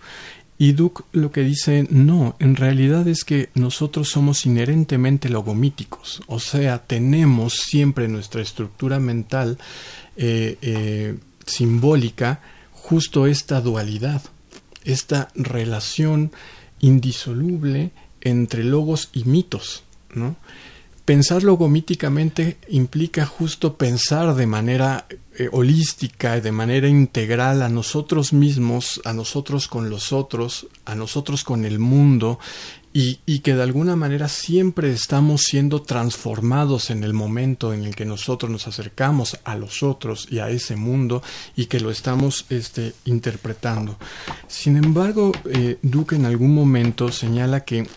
[0.64, 6.39] Y Duke lo que dice, no, en realidad es que nosotros somos inherentemente logomíticos, o
[6.39, 9.57] sea, tenemos siempre nuestra estructura mental
[10.16, 12.39] eh, eh, simbólica
[12.72, 14.22] justo esta dualidad,
[14.86, 16.32] esta relación
[16.80, 17.91] indisoluble
[18.22, 19.84] entre logos y mitos,
[20.14, 20.38] ¿no?
[21.06, 29.01] Pensar logomíticamente implica justo pensar de manera eh, holística de manera integral a nosotros mismos,
[29.04, 32.38] a nosotros con los otros, a nosotros con el mundo
[32.93, 37.95] y, y, que de alguna manera siempre estamos siendo transformados en el momento en el
[37.95, 41.24] que nosotros nos acercamos a los otros y a ese mundo
[41.56, 43.97] y que lo estamos este, interpretando.
[44.47, 47.88] Sin embargo, eh, Duque en algún momento señala que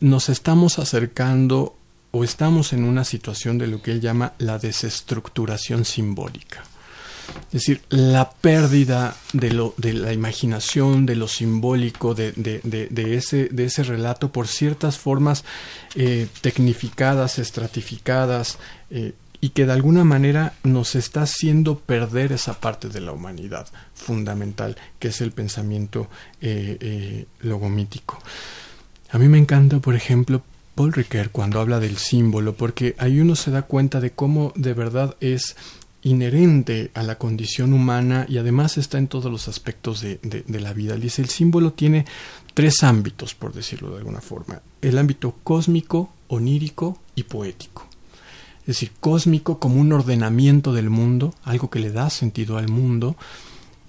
[0.00, 1.76] nos estamos acercando
[2.12, 6.64] o estamos en una situación de lo que él llama la desestructuración simbólica.
[7.46, 13.48] Es decir, la pérdida de, lo, de la imaginación, de lo simbólico, de, de, ese,
[13.48, 15.44] de ese relato por ciertas formas
[15.94, 18.58] eh, tecnificadas, estratificadas,
[18.90, 23.68] eh, y que de alguna manera nos está haciendo perder esa parte de la humanidad
[23.94, 26.08] fundamental, que es el pensamiento
[26.42, 28.18] eh, logomítico.
[29.10, 30.42] A mí me encanta, por ejemplo,
[30.74, 34.74] Paul Ricoeur cuando habla del símbolo, porque ahí uno se da cuenta de cómo de
[34.74, 35.56] verdad es
[36.02, 40.72] inherente a la condición humana y además está en todos los aspectos de, de, la
[40.72, 40.96] vida.
[40.96, 42.06] Dice, el símbolo tiene
[42.54, 44.62] tres ámbitos, por decirlo de alguna forma.
[44.80, 47.90] El ámbito cósmico, onírico y poético
[48.70, 53.16] es decir, cósmico como un ordenamiento del mundo, algo que le da sentido al mundo,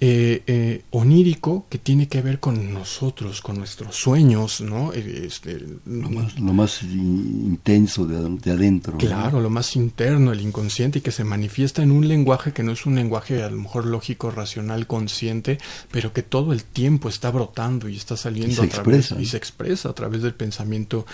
[0.04, 4.92] eh, eh, onírico que tiene que ver con nosotros, con nuestros sueños, ¿no?
[4.92, 6.10] Eh, este, lo,
[6.52, 8.98] más, intenso de, adentro.
[8.98, 12.72] Claro, lo más interno, el inconsciente, y que se manifiesta en un lenguaje que no
[12.72, 15.58] es un lenguaje a lo mejor lógico, racional, consciente,
[15.92, 19.90] pero que todo el tiempo está brotando y está saliendo a través, y se expresa
[19.90, 21.06] a través del pensamiento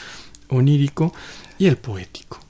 [0.48, 1.12] onírico
[1.58, 2.40] y el poético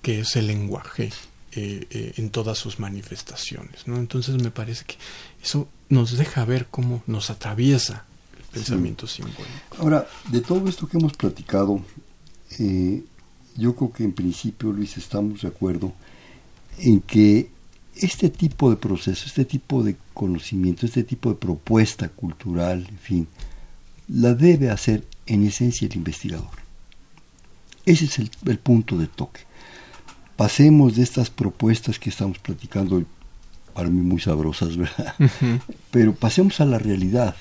[0.00, 1.12] que es el lenguaje
[1.52, 3.86] eh, eh, en todas sus manifestaciones.
[3.86, 3.96] ¿no?
[3.96, 4.96] Entonces me parece que
[5.42, 8.04] eso nos deja ver cómo nos atraviesa
[8.36, 9.44] el pensamiento simbólico.
[9.78, 11.80] Ahora, de todo esto que hemos platicado,
[12.58, 13.04] eh,
[13.56, 15.92] yo creo que en principio, Luis, estamos de acuerdo
[16.78, 17.50] en que
[17.94, 23.28] este tipo de proceso, este tipo de conocimiento, este tipo de propuesta cultural, en fin,
[24.08, 26.68] la debe hacer en esencia el investigador.
[27.84, 29.48] Ese es el punto de toque
[30.38, 33.02] pasemos de estas propuestas que estamos platicando,
[33.78, 35.14] para mí muy sabrosas, ¿verdad?
[35.92, 37.36] Pero pasemos a la realidad,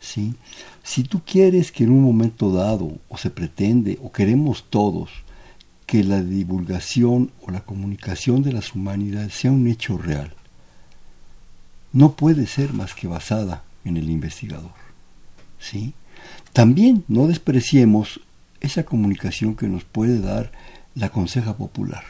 [0.00, 0.34] ¿sí?
[0.82, 5.10] Si tú quieres que en un momento dado, o se pretende, o queremos todos,
[5.86, 10.32] que la divulgación o la comunicación de las humanidades sea un hecho real,
[11.92, 14.74] no puede ser más que basada en el investigador,
[15.60, 15.94] ¿sí?
[16.52, 18.18] También no despreciemos
[18.58, 20.50] esa comunicación que nos puede dar
[20.96, 22.02] la conseja popular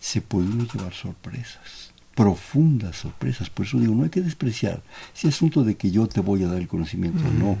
[0.00, 1.87] se pueden llevar sorpresas,
[2.18, 3.48] profundas sorpresas.
[3.48, 4.82] Por eso digo, no hay que despreciar
[5.14, 7.56] ese asunto de que yo te voy a dar el conocimiento, o no.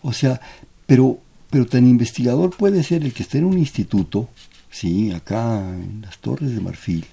[0.00, 0.40] O sea,
[0.86, 1.18] pero,
[1.50, 4.30] pero tan investigador puede ser el que esté en un instituto,
[4.70, 7.04] sí, acá en las Torres de Marfil,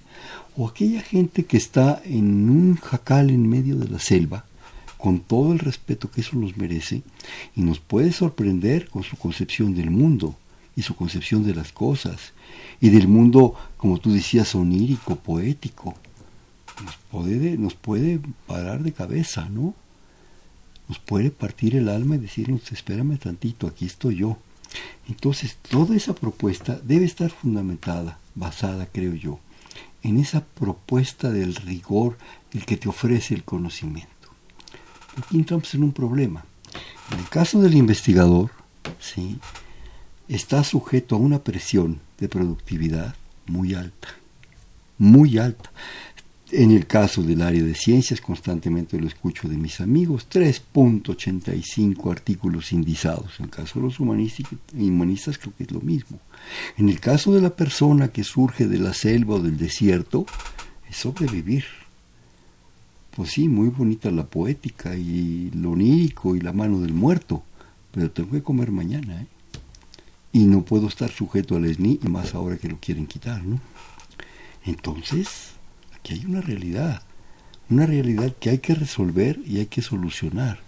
[0.55, 4.45] o aquella gente que está en un jacal en medio de la selva,
[4.97, 7.01] con todo el respeto que eso nos merece,
[7.53, 10.38] y nos puede sorprender con su concepción del mundo
[10.73, 12.31] y su concepción de las cosas
[12.79, 15.93] y del mundo, como tú decías, onírico, poético.
[16.84, 19.73] Nos puede, nos puede parar de cabeza, ¿no?
[20.88, 24.38] Nos puede partir el alma y decirnos, espérame tantito, aquí estoy yo.
[25.09, 29.39] Entonces, toda esa propuesta debe estar fundamentada, basada, creo yo,
[30.03, 32.17] en esa propuesta del rigor,
[32.53, 34.11] el que te ofrece el conocimiento.
[35.17, 36.45] Aquí entramos en un problema.
[37.11, 38.51] En el caso del investigador,
[38.99, 39.39] ¿sí?
[40.28, 43.15] está sujeto a una presión de productividad
[43.47, 44.09] muy alta,
[44.97, 45.71] muy alta.
[46.51, 52.71] En el caso del área de ciencias, constantemente lo escucho de mis amigos, 3.85 artículos
[52.71, 53.39] indizados.
[53.39, 56.19] En el caso de los humanistas creo que es lo mismo.
[56.77, 60.25] En el caso de la persona que surge de la selva o del desierto,
[60.89, 61.65] es sobrevivir.
[63.13, 67.43] Pues sí, muy bonita la poética y lo onírico y la mano del muerto,
[67.91, 69.21] pero tengo que comer mañana.
[69.21, 69.27] ¿eh?
[70.37, 73.59] y no puedo estar sujeto al SNI y más ahora que lo quieren quitar, ¿no?
[74.65, 75.46] Entonces,
[76.07, 77.01] aquí hay una realidad,
[77.69, 80.59] una realidad que hay que resolver y hay que solucionar,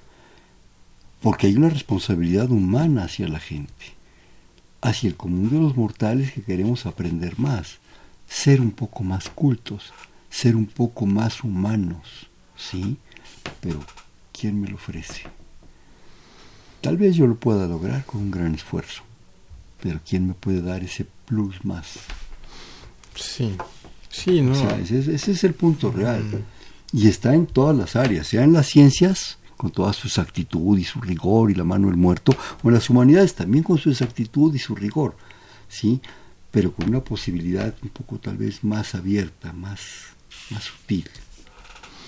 [1.22, 3.94] porque hay una responsabilidad humana hacia la gente,
[4.82, 7.78] hacia el común de los mortales que queremos aprender más,
[8.28, 9.94] ser un poco más cultos,
[10.30, 12.28] ser un poco más humanos,
[12.58, 12.98] ¿sí?
[13.62, 13.80] Pero,
[14.32, 15.24] ¿quién me lo ofrece?
[16.82, 19.04] Tal vez yo lo pueda lograr con un gran esfuerzo
[19.82, 22.00] pero ¿quién me puede dar ese plus más?
[23.16, 23.56] Sí,
[24.20, 24.54] sí, ¿no?
[24.54, 26.44] ese, es el punto real.
[26.92, 30.84] Y está en todas las áreas, sea en las ciencias, con toda su exactitud y
[30.84, 34.54] su rigor y la mano del muerto, o en las humanidades también con su exactitud
[34.56, 35.16] y su rigor,
[35.68, 36.02] ¿sí?
[36.50, 39.80] Pero con una posibilidad un poco tal vez más abierta, más,
[40.50, 41.10] más sutil.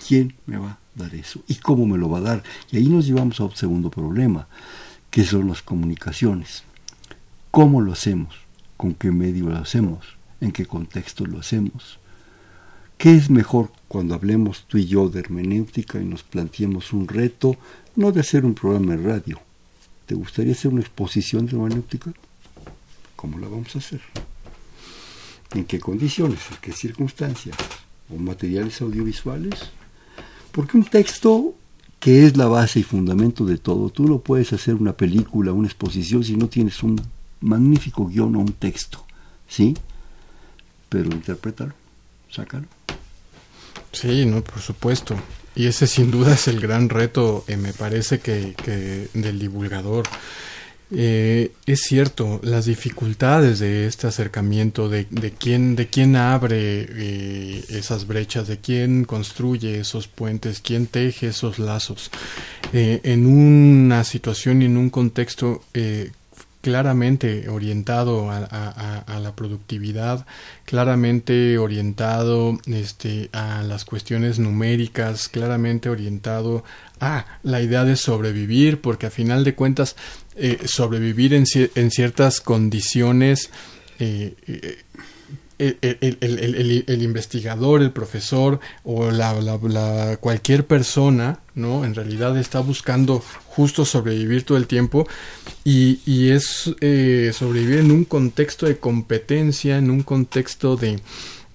[0.07, 1.43] ¿Quién me va a dar eso?
[1.47, 2.43] ¿Y cómo me lo va a dar?
[2.71, 4.47] Y ahí nos llevamos a un segundo problema,
[5.09, 6.63] que son las comunicaciones.
[7.51, 8.33] ¿Cómo lo hacemos?
[8.77, 10.05] ¿Con qué medio lo hacemos?
[10.39, 11.99] ¿En qué contexto lo hacemos?
[13.01, 17.57] ¿Qué es mejor cuando hablemos tú y yo de hermenéutica y nos planteemos un reto,
[17.95, 19.41] no de hacer un programa de radio?
[20.05, 22.13] ¿Te gustaría hacer una exposición de hermenéutica?
[23.15, 24.01] ¿Cómo la vamos a hacer?
[25.55, 26.41] ¿En qué condiciones?
[26.51, 27.57] ¿En qué circunstancias?
[28.07, 29.55] ¿O materiales audiovisuales?
[30.51, 31.55] Porque un texto
[31.99, 35.67] que es la base y fundamento de todo, tú no puedes hacer una película, una
[35.67, 37.01] exposición si no tienes un
[37.39, 39.03] magnífico guion o un texto,
[39.47, 39.73] ¿sí?
[40.87, 41.81] Pero interpretarlo
[42.31, 42.80] sácalo.
[43.91, 45.15] Sí, no, por supuesto.
[45.55, 48.55] Y ese sin duda es el gran reto, eh, me parece que,
[49.13, 50.07] del divulgador.
[50.93, 57.63] Eh, es cierto, las dificultades de este acercamiento, de, de quién, de quién abre eh,
[57.69, 62.11] esas brechas, de quién construye esos puentes, quién teje esos lazos,
[62.73, 65.63] en una situación y en un contexto
[66.61, 70.25] claramente orientado a, la productividad,
[70.65, 76.63] claramente orientado este, a las cuestiones numéricas, claramente orientado
[76.99, 79.95] a la idea de sobrevivir, porque a final de cuentas
[80.35, 81.45] eh, sobrevivir en,
[81.75, 83.49] en, ciertas condiciones
[83.99, 84.77] eh, eh,
[85.61, 91.85] el, investigador, el profesor o la, cualquier persona, ¿no?
[91.85, 95.07] En realidad está buscando justo sobrevivir todo el tiempo
[95.63, 100.99] y, es eh, sobrevivir en un contexto de competencia, en un contexto de...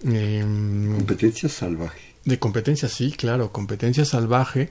[0.05, 2.01] Em, competencia salvaje.
[2.25, 4.71] De competencia, sí, claro, competencia salvaje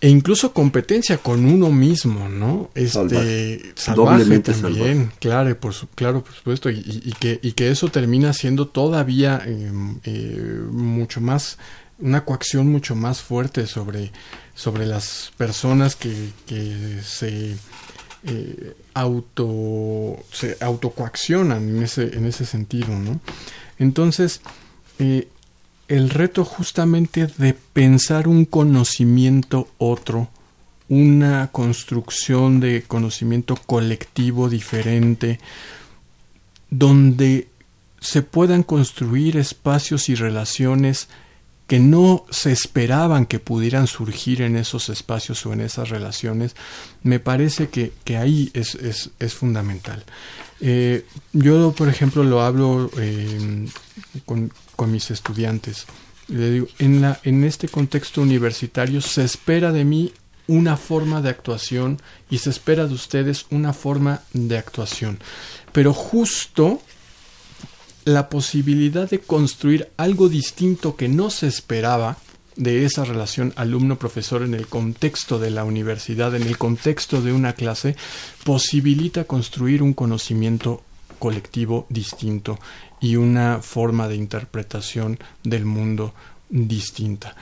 [0.00, 2.70] e incluso competencia con uno mismo, ¿no?
[2.74, 8.68] Este salvaje, también, claro, por claro, por supuesto, y, que y que eso termina siendo
[8.68, 11.58] todavía em, eh, mucho más
[11.98, 14.10] una coacción mucho más fuerte sobre
[14.54, 17.56] sobre las personas que, que se
[18.24, 23.20] eh, auto se autocoaccionan en ese en ese sentido, ¿no?
[23.78, 24.40] Entonces
[24.98, 25.28] eh,
[25.88, 30.28] el reto justamente de pensar un conocimiento otro,
[30.88, 35.40] una construcción de conocimiento colectivo diferente,
[36.70, 37.48] donde
[38.00, 41.08] se puedan construir espacios y relaciones
[41.66, 46.54] que no se esperaban que pudieran surgir en esos espacios o en esas relaciones,
[47.02, 50.04] me parece que, ahí es, es, fundamental.
[50.60, 53.66] Eh, yo, por ejemplo, lo hablo eh,
[54.26, 55.86] con, con mis estudiantes.
[56.28, 60.12] Le digo, en, la, en este contexto universitario se espera de mí
[60.46, 62.00] una forma de actuación
[62.30, 65.18] y se espera de ustedes una forma de actuación.
[65.72, 66.80] Pero justo
[68.04, 72.18] la posibilidad de construir algo distinto que no se esperaba
[72.56, 77.54] de esa relación alumno-profesor en el contexto de la universidad, en el contexto de una
[77.54, 77.96] clase,
[78.44, 80.82] posibilita construir un conocimiento
[81.18, 82.58] colectivo distinto
[83.04, 86.14] y una forma de interpretación del mundo
[86.48, 87.36] distinta.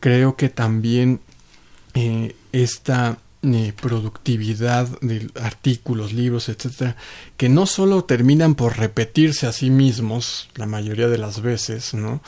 [0.00, 1.20] Creo que también
[1.94, 6.96] eh, esta eh, productividad de artículos, libros, etcétera,
[7.36, 12.20] que no solo terminan por repetirse a sí mismos la mayoría de las veces, ¿no?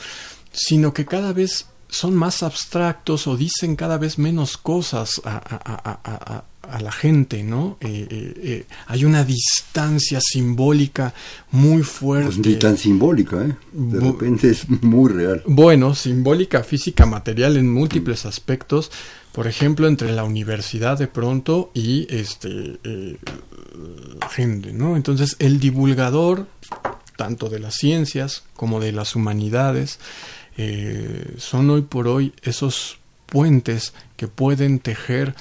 [0.53, 6.43] sino que cada vez son más abstractos o dicen cada vez menos cosas a, a
[6.81, 7.77] la gente, ¿no?
[7.79, 11.13] Eh, eh, eh, hay una distancia simbólica
[11.51, 12.25] muy fuerte.
[12.25, 13.55] Pues ni tan simbólica, ¿eh?
[13.71, 15.43] De repente es muy real.
[15.45, 18.91] Bueno, simbólica, física, material en múltiples aspectos.
[19.31, 22.79] Por ejemplo, entre la universidad de pronto y este
[24.19, 24.95] la gente, ¿no?
[24.95, 26.47] Entonces, el divulgador,
[27.15, 29.99] tanto de las ciencias como de las humanidades,
[31.37, 32.97] son hoy por hoy esos
[33.27, 35.35] puentes que pueden tejer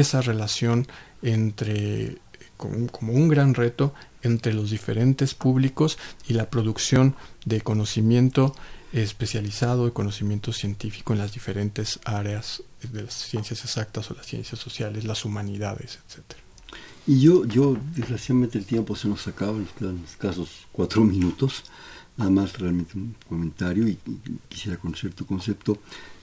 [0.00, 0.86] esa relación
[1.22, 2.18] entre
[2.56, 8.54] como un gran reto entre los diferentes públicos y la producción de conocimiento
[8.92, 12.62] especializado y conocimiento científico en las diferentes áreas
[12.92, 16.40] de las ciencias exactas o las ciencias sociales, las humanidades, etcétera.
[17.06, 21.64] Y yo, yo, desgraciadamente el tiempo se nos acaba, nos quedan escasos cuatro minutos,
[22.16, 23.98] nada más realmente un comentario y
[24.48, 25.78] quisiera conocer tu concepto.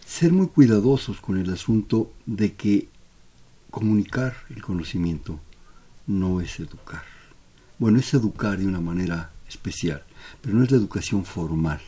[0.05, 2.87] Ser muy cuidadosos con el asunto de que
[3.69, 5.39] comunicar el conocimiento
[6.07, 7.03] no es educar.
[7.77, 10.03] Bueno, es educar de una manera especial,
[10.41, 11.79] pero no es la educación formal.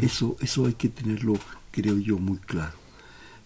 [0.00, 1.34] Eso, eso hay que tenerlo,
[1.70, 2.76] creo yo, muy claro.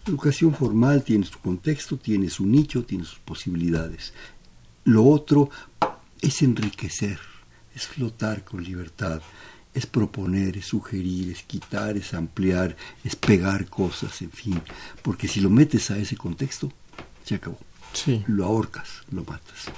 [0.05, 4.13] La educación formal tiene su contexto, tiene su nicho, tiene sus posibilidades.
[4.85, 5.49] Lo otro
[6.21, 7.19] es enriquecer,
[7.73, 9.21] es flotar con libertad,
[9.73, 14.61] es proponer, es sugerir, es quitar, es ampliar, es pegar cosas, en fin.
[15.01, 16.71] Porque si lo metes a ese contexto,
[17.23, 17.57] se acabó.
[17.93, 18.23] Sí.
[18.27, 19.71] Lo ahorcas, lo matas.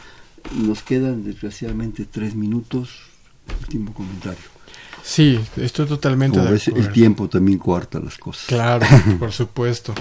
[0.54, 2.90] Nos quedan desgraciadamente tres minutos.
[3.62, 4.44] Último comentario.
[5.04, 6.76] Sí, estoy totalmente de acuerdo.
[6.76, 8.48] El tiempo también coarta las cosas.
[8.48, 8.86] Claro,
[9.20, 9.94] por supuesto.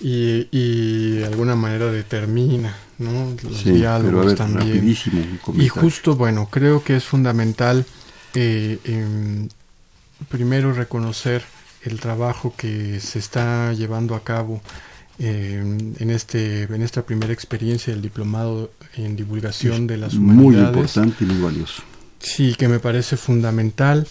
[0.00, 3.36] Y, y, de alguna manera determina, ¿no?
[3.44, 4.96] Los diálogos también.
[5.54, 7.86] y justo, bueno, creo que es fundamental
[8.34, 9.48] eh, em,
[10.28, 11.44] primero reconocer
[11.82, 14.60] el trabajo que se está llevando a cabo
[15.22, 20.72] en, este, en esta primera experiencia del diplomado en divulgación de las humanidades.
[20.72, 21.82] Muy importante y muy valioso.
[22.18, 24.06] Sí, que me parece fundamental.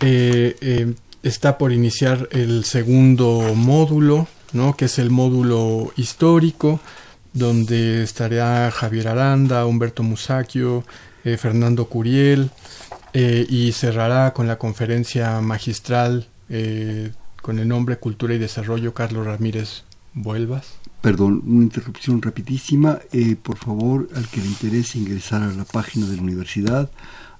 [0.00, 4.76] Eh, eh, está por iniciar el segundo módulo, ¿no?
[4.76, 6.80] que es el módulo histórico,
[7.32, 10.84] donde estará Javier Aranda, Humberto Musacchio,
[11.24, 12.50] eh, Fernando Curiel,
[13.12, 17.10] eh, y cerrará con la conferencia magistral eh,
[17.42, 19.84] con el nombre Cultura y Desarrollo Carlos Ramírez
[20.16, 20.74] Vuelvas.
[21.02, 22.98] Perdón, una interrupción rapidísima.
[23.42, 26.90] por favor, al que le interese ingresar a la página de la universidad,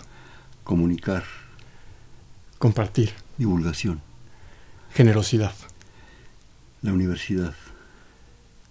[0.65, 1.25] Comunicar.
[2.59, 3.13] Compartir.
[3.39, 4.01] Divulgación.
[4.93, 5.55] Generosidad.
[6.83, 7.55] La universidad.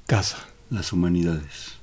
[0.07, 0.37] Casa.
[0.69, 1.75] Las humanidades.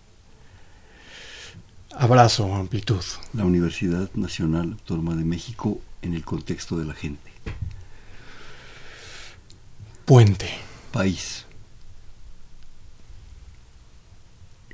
[1.94, 3.02] Abrazo, amplitud.
[3.32, 7.30] La Universidad Nacional Autónoma de México en el contexto de la gente.
[10.04, 10.50] Puente.
[10.92, 11.46] País.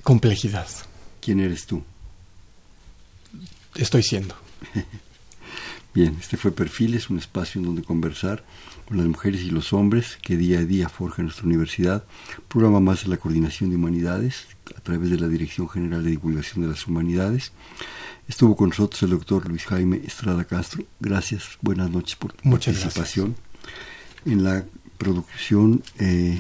[0.02, 0.66] Complejidad.
[1.20, 1.84] ¿Quién eres tú?
[3.74, 4.34] Estoy siendo.
[5.94, 8.44] Bien, este fue Perfiles, un espacio en donde conversar
[8.86, 12.04] con las mujeres y los hombres que día a día forjan nuestra universidad.
[12.48, 16.62] Programa más de la Coordinación de Humanidades a través de la Dirección General de Divulgación
[16.62, 17.52] de las Humanidades.
[18.28, 20.84] Estuvo con nosotros el doctor Luis Jaime Estrada Castro.
[21.00, 23.34] Gracias, buenas noches por tu participación.
[24.26, 24.66] En la
[24.98, 26.38] producción, eh,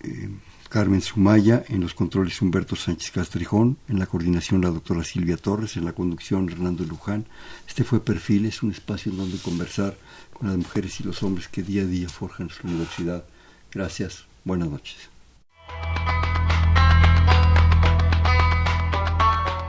[0.00, 0.30] eh,
[0.68, 5.76] Carmen Sumaya, en los controles Humberto Sánchez Castrijón, en la coordinación la doctora Silvia Torres,
[5.76, 7.26] en la conducción Hernando Luján.
[7.68, 9.96] Este fue Perfiles, un espacio en donde conversar
[10.32, 13.24] con las mujeres y los hombres que día a día forjan su universidad.
[13.70, 14.96] Gracias, buenas noches.